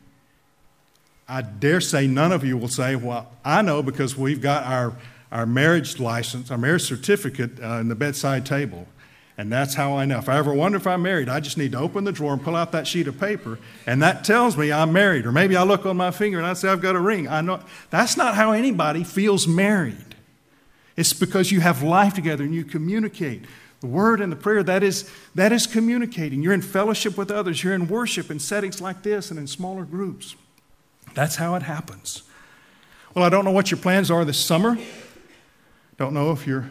I 1.28 1.42
dare 1.42 1.82
say 1.82 2.08
none 2.08 2.32
of 2.32 2.44
you 2.44 2.58
will 2.58 2.68
say, 2.68 2.96
Well, 2.96 3.30
I 3.44 3.62
know 3.62 3.84
because 3.84 4.18
we've 4.18 4.42
got 4.42 4.64
our, 4.64 4.94
our 5.32 5.46
marriage 5.46 6.00
license, 6.00 6.52
our 6.52 6.58
marriage 6.58 6.84
certificate 6.84 7.62
uh, 7.62 7.80
in 7.80 7.90
the 7.90 7.96
bedside 7.96 8.46
table. 8.46 8.88
And 9.40 9.52
that's 9.52 9.76
how 9.76 9.96
I 9.96 10.06
know. 10.06 10.18
If 10.18 10.30
I 10.30 10.38
ever 10.38 10.52
wonder 10.52 10.78
if 10.78 10.88
I'm 10.88 11.04
married, 11.04 11.30
I 11.30 11.40
just 11.40 11.60
need 11.60 11.74
to 11.74 11.78
open 11.78 12.06
the 12.06 12.12
drawer 12.12 12.34
and 12.34 12.42
pull 12.42 12.56
out 12.56 12.72
that 12.72 12.88
sheet 12.88 13.08
of 13.08 13.20
paper, 13.20 13.60
and 13.86 14.02
that 14.02 14.24
tells 14.24 14.58
me 14.58 14.72
I'm 14.72 14.92
married. 14.92 15.28
Or 15.28 15.32
maybe 15.32 15.56
I 15.56 15.62
look 15.62 15.86
on 15.86 15.96
my 15.96 16.10
finger 16.10 16.40
and 16.40 16.48
I 16.48 16.54
say 16.54 16.70
I've 16.70 16.82
got 16.82 16.96
a 16.96 17.00
ring. 17.00 17.28
I 17.28 17.42
know 17.42 17.60
that's 17.92 18.18
not 18.18 18.34
how 18.34 18.52
anybody 18.52 19.04
feels 19.04 19.48
married. 19.48 20.16
It's 20.96 21.14
because 21.14 21.52
you 21.52 21.60
have 21.60 21.84
life 21.84 22.16
together 22.16 22.44
and 22.44 22.56
you 22.56 22.64
communicate. 22.64 23.44
The 23.82 23.88
word 23.88 24.22
and 24.22 24.32
the 24.32 24.36
prayer, 24.36 24.64
that 24.64 24.82
is, 24.82 25.08
that 25.36 25.52
is 25.52 25.68
communicating. 25.68 26.42
You're 26.42 26.54
in 26.54 26.64
fellowship 26.64 27.16
with 27.16 27.30
others. 27.30 27.64
You're 27.64 27.76
in 27.76 27.88
worship 27.88 28.32
in 28.32 28.40
settings 28.40 28.82
like 28.82 29.04
this 29.04 29.30
and 29.30 29.40
in 29.40 29.46
smaller 29.46 29.86
groups. 29.86 30.36
That's 31.18 31.38
how 31.38 31.56
it 31.56 31.64
happens. 31.64 32.22
Well, 33.16 33.26
I 33.26 33.30
don't 33.30 33.44
know 33.44 33.50
what 33.50 33.72
your 33.72 33.80
plans 33.80 34.12
are 34.12 34.24
this 34.24 34.38
summer. 34.38 34.78
Don't 35.98 36.14
know 36.14 36.32
if 36.32 36.46
you're 36.46 36.70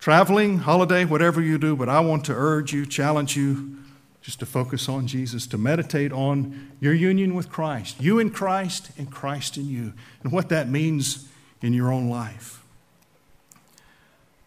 traveling, 0.00 0.58
holiday, 0.58 1.04
whatever 1.04 1.40
you 1.40 1.56
do, 1.56 1.76
but 1.76 1.88
I 1.88 2.00
want 2.00 2.24
to 2.24 2.32
urge 2.34 2.72
you, 2.72 2.84
challenge 2.84 3.36
you 3.36 3.76
just 4.22 4.40
to 4.40 4.46
focus 4.46 4.88
on 4.88 5.06
Jesus, 5.06 5.46
to 5.46 5.56
meditate 5.56 6.10
on 6.10 6.72
your 6.80 6.92
union 6.92 7.32
with 7.36 7.48
Christ, 7.48 8.00
you 8.00 8.18
in 8.18 8.30
Christ 8.30 8.90
and 8.98 9.08
Christ 9.08 9.56
in 9.56 9.68
you, 9.68 9.92
and 10.24 10.32
what 10.32 10.48
that 10.48 10.68
means 10.68 11.28
in 11.62 11.72
your 11.72 11.92
own 11.92 12.10
life. 12.10 12.64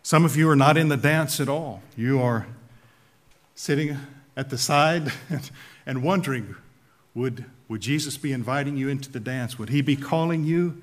Some 0.01 0.25
of 0.25 0.35
you 0.35 0.49
are 0.49 0.55
not 0.57 0.75
in 0.75 0.89
the 0.89 0.97
dance 0.97 1.39
at 1.39 1.47
all. 1.47 1.81
You 1.95 2.21
are 2.21 2.45
sitting 3.55 3.97
at 4.35 4.49
the 4.49 4.57
side 4.57 5.13
and 5.85 6.03
wondering, 6.03 6.57
would 7.15 7.45
would 7.73 7.81
Jesus 7.81 8.17
be 8.17 8.31
inviting 8.31 8.77
you 8.77 8.89
into 8.89 9.11
the 9.11 9.19
dance? 9.19 9.57
Would 9.57 9.69
He 9.69 9.81
be 9.81 9.95
calling 9.95 10.43
you 10.43 10.81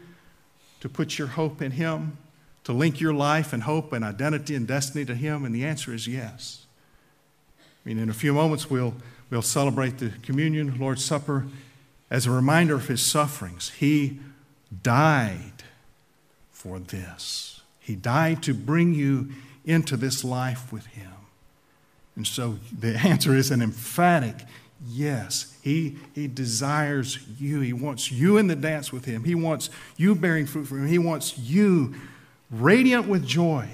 to 0.81 0.89
put 0.89 1.19
your 1.19 1.29
hope 1.29 1.63
in 1.63 1.73
Him, 1.73 2.19
to 2.65 2.73
link 2.73 3.01
your 3.01 3.15
life 3.15 3.53
and 3.53 3.63
hope 3.63 3.93
and 3.93 4.05
identity 4.05 4.55
and 4.57 4.67
destiny 4.67 5.05
to 5.05 5.15
Him? 5.15 5.45
And 5.45 5.55
the 5.55 5.65
answer 5.65 5.95
is 5.95 6.09
yes. 6.09 6.67
I 7.61 7.89
mean, 7.89 7.99
in 7.99 8.09
a 8.09 8.13
few 8.13 8.33
moments, 8.33 8.69
we'll, 8.69 8.95
we'll 9.31 9.41
celebrate 9.41 9.99
the 9.99 10.11
communion, 10.23 10.79
Lord's 10.81 11.05
Supper, 11.05 11.47
as 12.11 12.27
a 12.27 12.31
reminder 12.33 12.75
of 12.75 12.89
His 12.89 13.03
sufferings. 13.03 13.71
He 13.71 14.19
died 14.83 15.63
for 16.51 16.79
this, 16.79 17.63
He 17.79 17.95
died 17.95 18.43
to 18.43 18.55
bring 18.55 18.95
you 18.95 19.31
into 19.65 19.97
this 19.97 20.25
life 20.25 20.73
with 20.73 20.87
Him. 20.87 21.13
And 22.17 22.27
so 22.27 22.59
the 22.77 22.97
answer 22.99 23.37
is 23.37 23.51
an 23.51 23.63
emphatic 23.63 24.45
Yes, 24.87 25.59
he, 25.63 25.99
he 26.15 26.27
desires 26.27 27.19
you. 27.39 27.61
He 27.61 27.73
wants 27.73 28.11
you 28.11 28.39
in 28.39 28.47
the 28.47 28.57
dance 28.57 28.93
with 28.93 29.05
him. 29.05 29.25
He 29.25 29.35
wants 29.35 29.69
you 29.97 30.15
bearing 30.15 30.47
fruit 30.47 30.67
for 30.67 30.79
him. 30.79 30.87
He 30.87 30.99
wants 30.99 31.37
you 31.39 31.95
radiant 32.51 33.07
with 33.07 33.27
joy 33.27 33.69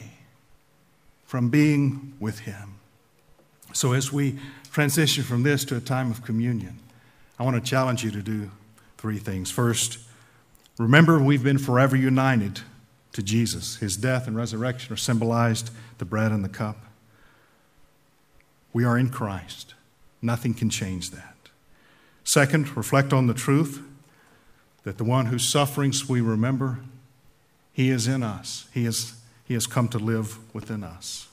from 1.24 1.48
being 1.48 2.14
with 2.18 2.40
him. 2.40 2.74
So, 3.72 3.92
as 3.92 4.12
we 4.12 4.38
transition 4.72 5.22
from 5.22 5.42
this 5.42 5.64
to 5.66 5.76
a 5.76 5.80
time 5.80 6.10
of 6.10 6.24
communion, 6.24 6.78
I 7.38 7.44
want 7.44 7.62
to 7.62 7.70
challenge 7.70 8.02
you 8.02 8.10
to 8.10 8.22
do 8.22 8.50
three 8.98 9.18
things. 9.18 9.50
First, 9.50 9.98
remember 10.78 11.18
we've 11.20 11.44
been 11.44 11.58
forever 11.58 11.94
united 11.94 12.60
to 13.12 13.22
Jesus. 13.22 13.76
His 13.76 13.96
death 13.96 14.26
and 14.26 14.36
resurrection 14.36 14.92
are 14.92 14.98
symbolized 14.98 15.70
the 15.98 16.04
bread 16.04 16.32
and 16.32 16.44
the 16.44 16.48
cup. 16.48 16.78
We 18.72 18.84
are 18.84 18.98
in 18.98 19.10
Christ. 19.10 19.74
Nothing 20.22 20.54
can 20.54 20.70
change 20.70 21.10
that. 21.10 21.36
Second, 22.24 22.76
reflect 22.76 23.12
on 23.12 23.26
the 23.26 23.34
truth 23.34 23.82
that 24.82 24.98
the 24.98 25.04
one 25.04 25.26
whose 25.26 25.46
sufferings 25.46 26.08
we 26.08 26.20
remember, 26.20 26.80
he 27.72 27.90
is 27.90 28.06
in 28.08 28.22
us. 28.22 28.68
He, 28.72 28.86
is, 28.86 29.14
he 29.44 29.54
has 29.54 29.66
come 29.66 29.88
to 29.88 29.98
live 29.98 30.38
within 30.54 30.82
us. 30.82 31.28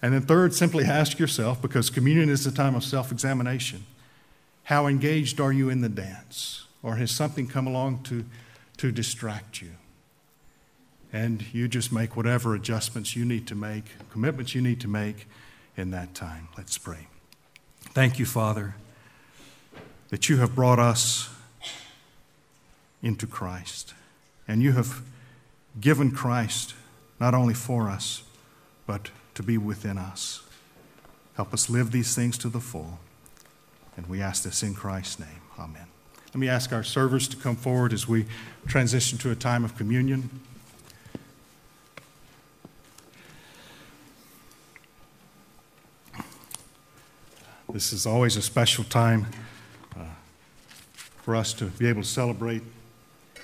And 0.00 0.12
then, 0.12 0.22
third, 0.22 0.54
simply 0.54 0.84
ask 0.84 1.18
yourself, 1.18 1.60
because 1.62 1.88
communion 1.90 2.28
is 2.28 2.46
a 2.46 2.52
time 2.52 2.74
of 2.74 2.84
self 2.84 3.10
examination 3.10 3.86
how 4.64 4.86
engaged 4.86 5.40
are 5.40 5.52
you 5.52 5.68
in 5.68 5.82
the 5.82 5.90
dance? 5.90 6.66
Or 6.82 6.96
has 6.96 7.10
something 7.10 7.46
come 7.46 7.66
along 7.66 8.02
to, 8.04 8.24
to 8.78 8.90
distract 8.90 9.60
you? 9.60 9.72
and 11.14 11.54
you 11.54 11.68
just 11.68 11.92
make 11.92 12.16
whatever 12.16 12.56
adjustments 12.56 13.14
you 13.14 13.24
need 13.24 13.46
to 13.46 13.54
make, 13.54 13.84
commitments 14.10 14.52
you 14.52 14.60
need 14.60 14.80
to 14.80 14.88
make 14.88 15.28
in 15.76 15.92
that 15.92 16.12
time. 16.12 16.48
Let's 16.58 16.76
pray. 16.76 17.06
Thank 17.92 18.18
you, 18.18 18.26
Father, 18.26 18.74
that 20.08 20.28
you 20.28 20.38
have 20.38 20.54
brought 20.54 20.78
us 20.78 21.28
into 23.02 23.26
Christ, 23.26 23.94
and 24.48 24.62
you 24.62 24.72
have 24.72 25.02
given 25.80 26.10
Christ 26.10 26.74
not 27.20 27.34
only 27.34 27.54
for 27.54 27.88
us, 27.88 28.22
but 28.86 29.10
to 29.34 29.42
be 29.42 29.58
within 29.58 29.98
us. 29.98 30.42
Help 31.36 31.52
us 31.52 31.68
live 31.68 31.90
these 31.90 32.14
things 32.14 32.38
to 32.38 32.48
the 32.48 32.60
full. 32.60 32.98
And 33.96 34.06
we 34.06 34.20
ask 34.20 34.42
this 34.42 34.62
in 34.62 34.74
Christ's 34.74 35.20
name. 35.20 35.42
Amen. 35.58 35.86
Let 36.28 36.36
me 36.36 36.48
ask 36.48 36.72
our 36.72 36.82
servers 36.82 37.28
to 37.28 37.36
come 37.36 37.54
forward 37.54 37.92
as 37.92 38.08
we 38.08 38.26
transition 38.66 39.18
to 39.18 39.30
a 39.30 39.36
time 39.36 39.64
of 39.64 39.76
communion. 39.76 40.40
This 47.72 47.92
is 47.92 48.06
always 48.06 48.36
a 48.36 48.42
special 48.42 48.84
time 48.84 49.26
uh, 49.96 50.04
for 51.22 51.34
us 51.34 51.52
to 51.54 51.64
be 51.66 51.88
able 51.88 52.02
to 52.02 52.08
celebrate 52.08 52.62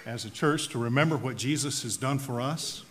as 0.06 0.24
a 0.24 0.30
church, 0.30 0.68
to 0.68 0.78
remember 0.78 1.16
what 1.16 1.36
Jesus 1.36 1.82
has 1.82 1.96
done 1.96 2.18
for 2.18 2.40
us. 2.40 2.84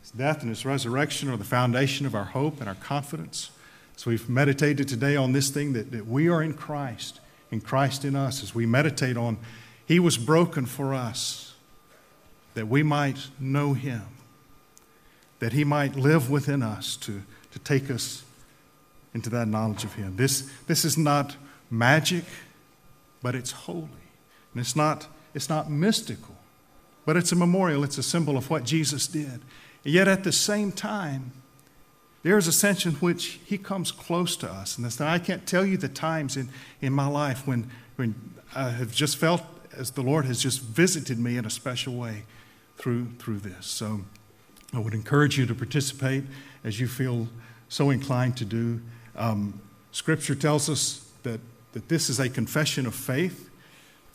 His 0.00 0.10
death 0.10 0.40
and 0.40 0.48
his 0.48 0.64
resurrection 0.64 1.28
are 1.30 1.36
the 1.36 1.44
foundation 1.44 2.06
of 2.06 2.14
our 2.14 2.24
hope 2.24 2.60
and 2.60 2.68
our 2.68 2.74
confidence. 2.74 3.50
So 3.96 4.10
we've 4.10 4.28
meditated 4.28 4.88
today 4.88 5.16
on 5.16 5.32
this 5.32 5.50
thing 5.50 5.74
that, 5.74 5.92
that 5.92 6.06
we 6.06 6.28
are 6.28 6.42
in 6.42 6.54
Christ, 6.54 7.20
in 7.50 7.60
Christ 7.60 8.04
in 8.04 8.16
us, 8.16 8.42
as 8.42 8.54
we 8.54 8.66
meditate 8.66 9.16
on 9.16 9.36
He 9.86 10.00
was 10.00 10.16
broken 10.16 10.66
for 10.66 10.92
us, 10.94 11.54
that 12.54 12.66
we 12.66 12.82
might 12.82 13.28
know 13.38 13.74
Him, 13.74 14.02
that 15.38 15.52
He 15.52 15.62
might 15.62 15.94
live 15.94 16.30
within 16.30 16.62
us 16.62 16.96
to, 16.96 17.22
to 17.52 17.58
take 17.60 17.90
us 17.90 18.24
into 19.14 19.30
that 19.30 19.48
knowledge 19.48 19.84
of 19.84 19.94
Him. 19.94 20.16
This, 20.16 20.50
this 20.66 20.84
is 20.84 20.98
not 20.98 21.36
magic, 21.70 22.24
but 23.22 23.34
it's 23.34 23.52
holy. 23.52 23.88
And 24.52 24.60
it's 24.60 24.76
not, 24.76 25.06
it's 25.32 25.48
not 25.48 25.70
mystical, 25.70 26.36
but 27.06 27.16
it's 27.16 27.32
a 27.32 27.36
memorial, 27.36 27.84
it's 27.84 27.98
a 27.98 28.02
symbol 28.02 28.36
of 28.36 28.50
what 28.50 28.64
Jesus 28.64 29.06
did. 29.06 29.40
And 29.84 29.92
yet 29.92 30.08
at 30.08 30.24
the 30.24 30.32
same 30.32 30.72
time, 30.72 31.32
there 32.22 32.38
is 32.38 32.46
a 32.46 32.52
sense 32.52 32.86
in 32.86 32.92
which 32.94 33.38
He 33.44 33.58
comes 33.58 33.92
close 33.92 34.36
to 34.38 34.50
us. 34.50 34.78
And 34.78 34.86
I 35.00 35.18
can't 35.18 35.46
tell 35.46 35.64
you 35.64 35.76
the 35.76 35.88
times 35.88 36.36
in, 36.36 36.48
in 36.80 36.92
my 36.92 37.06
life 37.06 37.46
when, 37.46 37.70
when 37.96 38.14
I 38.54 38.70
have 38.70 38.92
just 38.92 39.16
felt 39.16 39.42
as 39.76 39.90
the 39.92 40.02
Lord 40.02 40.24
has 40.24 40.40
just 40.40 40.60
visited 40.60 41.18
me 41.18 41.36
in 41.36 41.44
a 41.44 41.50
special 41.50 41.94
way 41.94 42.22
through, 42.78 43.08
through 43.18 43.40
this. 43.40 43.66
So 43.66 44.02
I 44.72 44.78
would 44.78 44.94
encourage 44.94 45.38
you 45.38 45.46
to 45.46 45.54
participate 45.54 46.24
as 46.62 46.80
you 46.80 46.88
feel 46.88 47.28
so 47.68 47.90
inclined 47.90 48.36
to 48.38 48.44
do. 48.44 48.80
Um, 49.16 49.60
scripture 49.92 50.34
tells 50.34 50.68
us 50.68 51.08
that, 51.22 51.40
that 51.72 51.88
this 51.88 52.08
is 52.08 52.20
a 52.20 52.28
confession 52.28 52.86
of 52.86 52.94
faith. 52.94 53.50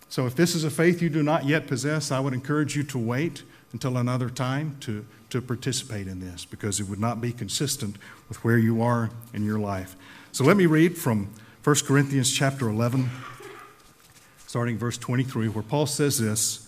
So 0.10 0.26
if 0.26 0.36
this 0.36 0.56
is 0.56 0.64
a 0.64 0.70
faith 0.70 1.02
you 1.02 1.10
do 1.10 1.24
not 1.24 1.46
yet 1.46 1.68
possess, 1.68 2.12
I 2.12 2.20
would 2.20 2.34
encourage 2.34 2.76
you 2.76 2.84
to 2.84 2.98
wait 2.98 3.44
until 3.72 3.98
another 3.98 4.30
time 4.30 4.78
to, 4.82 5.06
to 5.30 5.42
participate 5.42 6.08
in 6.08 6.20
this 6.20 6.46
because 6.46 6.80
it 6.80 6.88
would 6.88 7.00
not 7.00 7.22
be 7.22 7.32
consistent 7.32 7.98
with 8.28 8.44
where 8.44 8.58
you 8.58 8.82
are 8.82 9.12
in 9.34 9.44
your 9.44 9.60
life. 9.60 9.96
So 10.32 10.44
let 10.44 10.58
me 10.58 10.66
read 10.66 10.98
from 10.98 11.30
1 11.64 11.76
Corinthians 11.86 12.32
chapter 12.32 12.68
11, 12.68 13.10
starting 14.48 14.78
verse 14.78 14.98
23, 14.98 15.50
where 15.50 15.64
Paul 15.64 15.86
says 15.86 16.20
this 16.20 16.68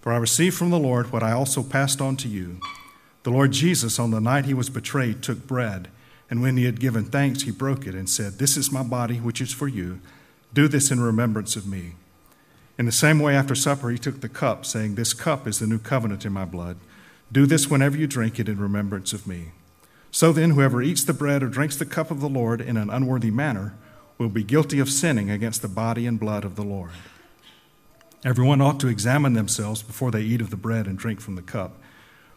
For 0.00 0.12
I 0.12 0.16
received 0.16 0.56
from 0.56 0.70
the 0.70 0.78
Lord 0.78 1.12
what 1.12 1.22
I 1.22 1.32
also 1.32 1.62
passed 1.62 2.00
on 2.00 2.16
to 2.18 2.28
you. 2.28 2.60
The 3.24 3.30
Lord 3.30 3.52
Jesus, 3.52 3.98
on 3.98 4.10
the 4.10 4.20
night 4.20 4.46
he 4.46 4.54
was 4.54 4.70
betrayed, 4.70 5.22
took 5.22 5.46
bread. 5.46 5.88
And 6.30 6.42
when 6.42 6.56
he 6.56 6.64
had 6.64 6.80
given 6.80 7.04
thanks, 7.04 7.42
he 7.42 7.50
broke 7.50 7.86
it 7.86 7.94
and 7.94 8.08
said, 8.08 8.38
This 8.38 8.56
is 8.56 8.72
my 8.72 8.82
body, 8.82 9.16
which 9.16 9.40
is 9.40 9.52
for 9.52 9.68
you. 9.68 10.00
Do 10.52 10.68
this 10.68 10.90
in 10.90 11.00
remembrance 11.00 11.56
of 11.56 11.66
me. 11.66 11.94
In 12.78 12.86
the 12.86 12.92
same 12.92 13.18
way, 13.18 13.34
after 13.34 13.54
supper, 13.54 13.90
he 13.90 13.98
took 13.98 14.20
the 14.20 14.28
cup, 14.28 14.64
saying, 14.64 14.94
This 14.94 15.14
cup 15.14 15.46
is 15.46 15.58
the 15.58 15.66
new 15.66 15.78
covenant 15.78 16.24
in 16.24 16.32
my 16.32 16.44
blood. 16.44 16.76
Do 17.32 17.44
this 17.44 17.68
whenever 17.68 17.96
you 17.96 18.06
drink 18.06 18.38
it 18.38 18.48
in 18.48 18.60
remembrance 18.60 19.12
of 19.12 19.26
me. 19.26 19.52
So 20.10 20.32
then, 20.32 20.50
whoever 20.50 20.80
eats 20.80 21.04
the 21.04 21.12
bread 21.12 21.42
or 21.42 21.48
drinks 21.48 21.76
the 21.76 21.84
cup 21.84 22.10
of 22.10 22.20
the 22.20 22.28
Lord 22.28 22.60
in 22.60 22.76
an 22.76 22.88
unworthy 22.88 23.30
manner 23.30 23.74
will 24.16 24.28
be 24.28 24.42
guilty 24.42 24.78
of 24.78 24.90
sinning 24.90 25.30
against 25.30 25.62
the 25.62 25.68
body 25.68 26.06
and 26.06 26.18
blood 26.18 26.44
of 26.44 26.56
the 26.56 26.62
Lord. 26.62 26.90
Everyone 28.24 28.60
ought 28.60 28.80
to 28.80 28.88
examine 28.88 29.34
themselves 29.34 29.82
before 29.82 30.10
they 30.10 30.22
eat 30.22 30.40
of 30.40 30.50
the 30.50 30.56
bread 30.56 30.86
and 30.86 30.98
drink 30.98 31.20
from 31.20 31.36
the 31.36 31.42
cup. 31.42 31.76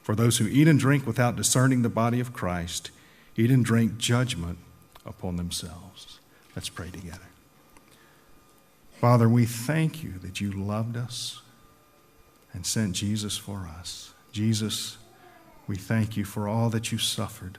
For 0.03 0.15
those 0.15 0.37
who 0.37 0.47
eat 0.47 0.67
and 0.67 0.79
drink 0.79 1.07
without 1.07 1.35
discerning 1.35 1.81
the 1.81 1.89
body 1.89 2.19
of 2.19 2.33
Christ, 2.33 2.91
eat 3.37 3.51
and 3.51 3.63
drink 3.63 3.97
judgment 3.97 4.59
upon 5.05 5.35
themselves. 5.37 6.19
Let's 6.55 6.69
pray 6.69 6.89
together. 6.89 7.29
Father, 8.99 9.27
we 9.27 9.45
thank 9.45 10.03
you 10.03 10.13
that 10.21 10.41
you 10.41 10.51
loved 10.51 10.95
us 10.95 11.41
and 12.53 12.65
sent 12.65 12.95
Jesus 12.95 13.37
for 13.37 13.67
us. 13.79 14.13
Jesus, 14.31 14.97
we 15.67 15.75
thank 15.75 16.15
you 16.15 16.25
for 16.25 16.47
all 16.47 16.69
that 16.69 16.91
you 16.91 16.97
suffered 16.97 17.57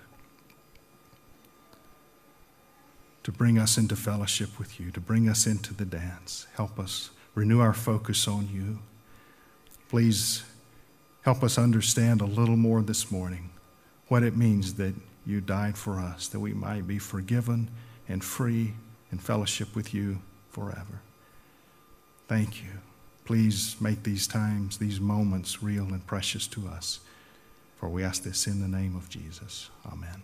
to 3.22 3.32
bring 3.32 3.58
us 3.58 3.78
into 3.78 3.96
fellowship 3.96 4.58
with 4.58 4.80
you, 4.80 4.90
to 4.90 5.00
bring 5.00 5.28
us 5.28 5.46
into 5.46 5.72
the 5.72 5.84
dance. 5.84 6.46
Help 6.56 6.78
us 6.78 7.10
renew 7.34 7.60
our 7.60 7.72
focus 7.72 8.26
on 8.26 8.48
you. 8.52 8.80
Please 9.88 10.44
help 11.22 11.42
us 11.42 11.56
understand 11.56 12.20
a 12.20 12.26
little 12.26 12.56
more 12.56 12.82
this 12.82 13.10
morning 13.10 13.50
what 14.08 14.22
it 14.22 14.36
means 14.36 14.74
that 14.74 14.94
you 15.24 15.40
died 15.40 15.76
for 15.76 15.98
us, 15.98 16.28
that 16.28 16.40
we 16.40 16.52
might 16.52 16.86
be 16.86 16.98
forgiven 16.98 17.70
and 18.08 18.22
free 18.24 18.74
in 19.10 19.18
fellowship 19.18 19.74
with 19.74 19.94
you 19.94 20.20
forever. 20.50 21.00
Thank 22.28 22.62
you. 22.62 22.70
Please 23.24 23.76
make 23.80 24.02
these 24.02 24.26
times, 24.26 24.78
these 24.78 25.00
moments 25.00 25.62
real 25.62 25.84
and 25.84 26.04
precious 26.06 26.46
to 26.48 26.66
us. 26.66 27.00
For 27.76 27.88
we 27.88 28.02
ask 28.02 28.22
this 28.22 28.46
in 28.46 28.60
the 28.60 28.68
name 28.68 28.96
of 28.96 29.08
Jesus. 29.08 29.70
Amen. 29.86 30.22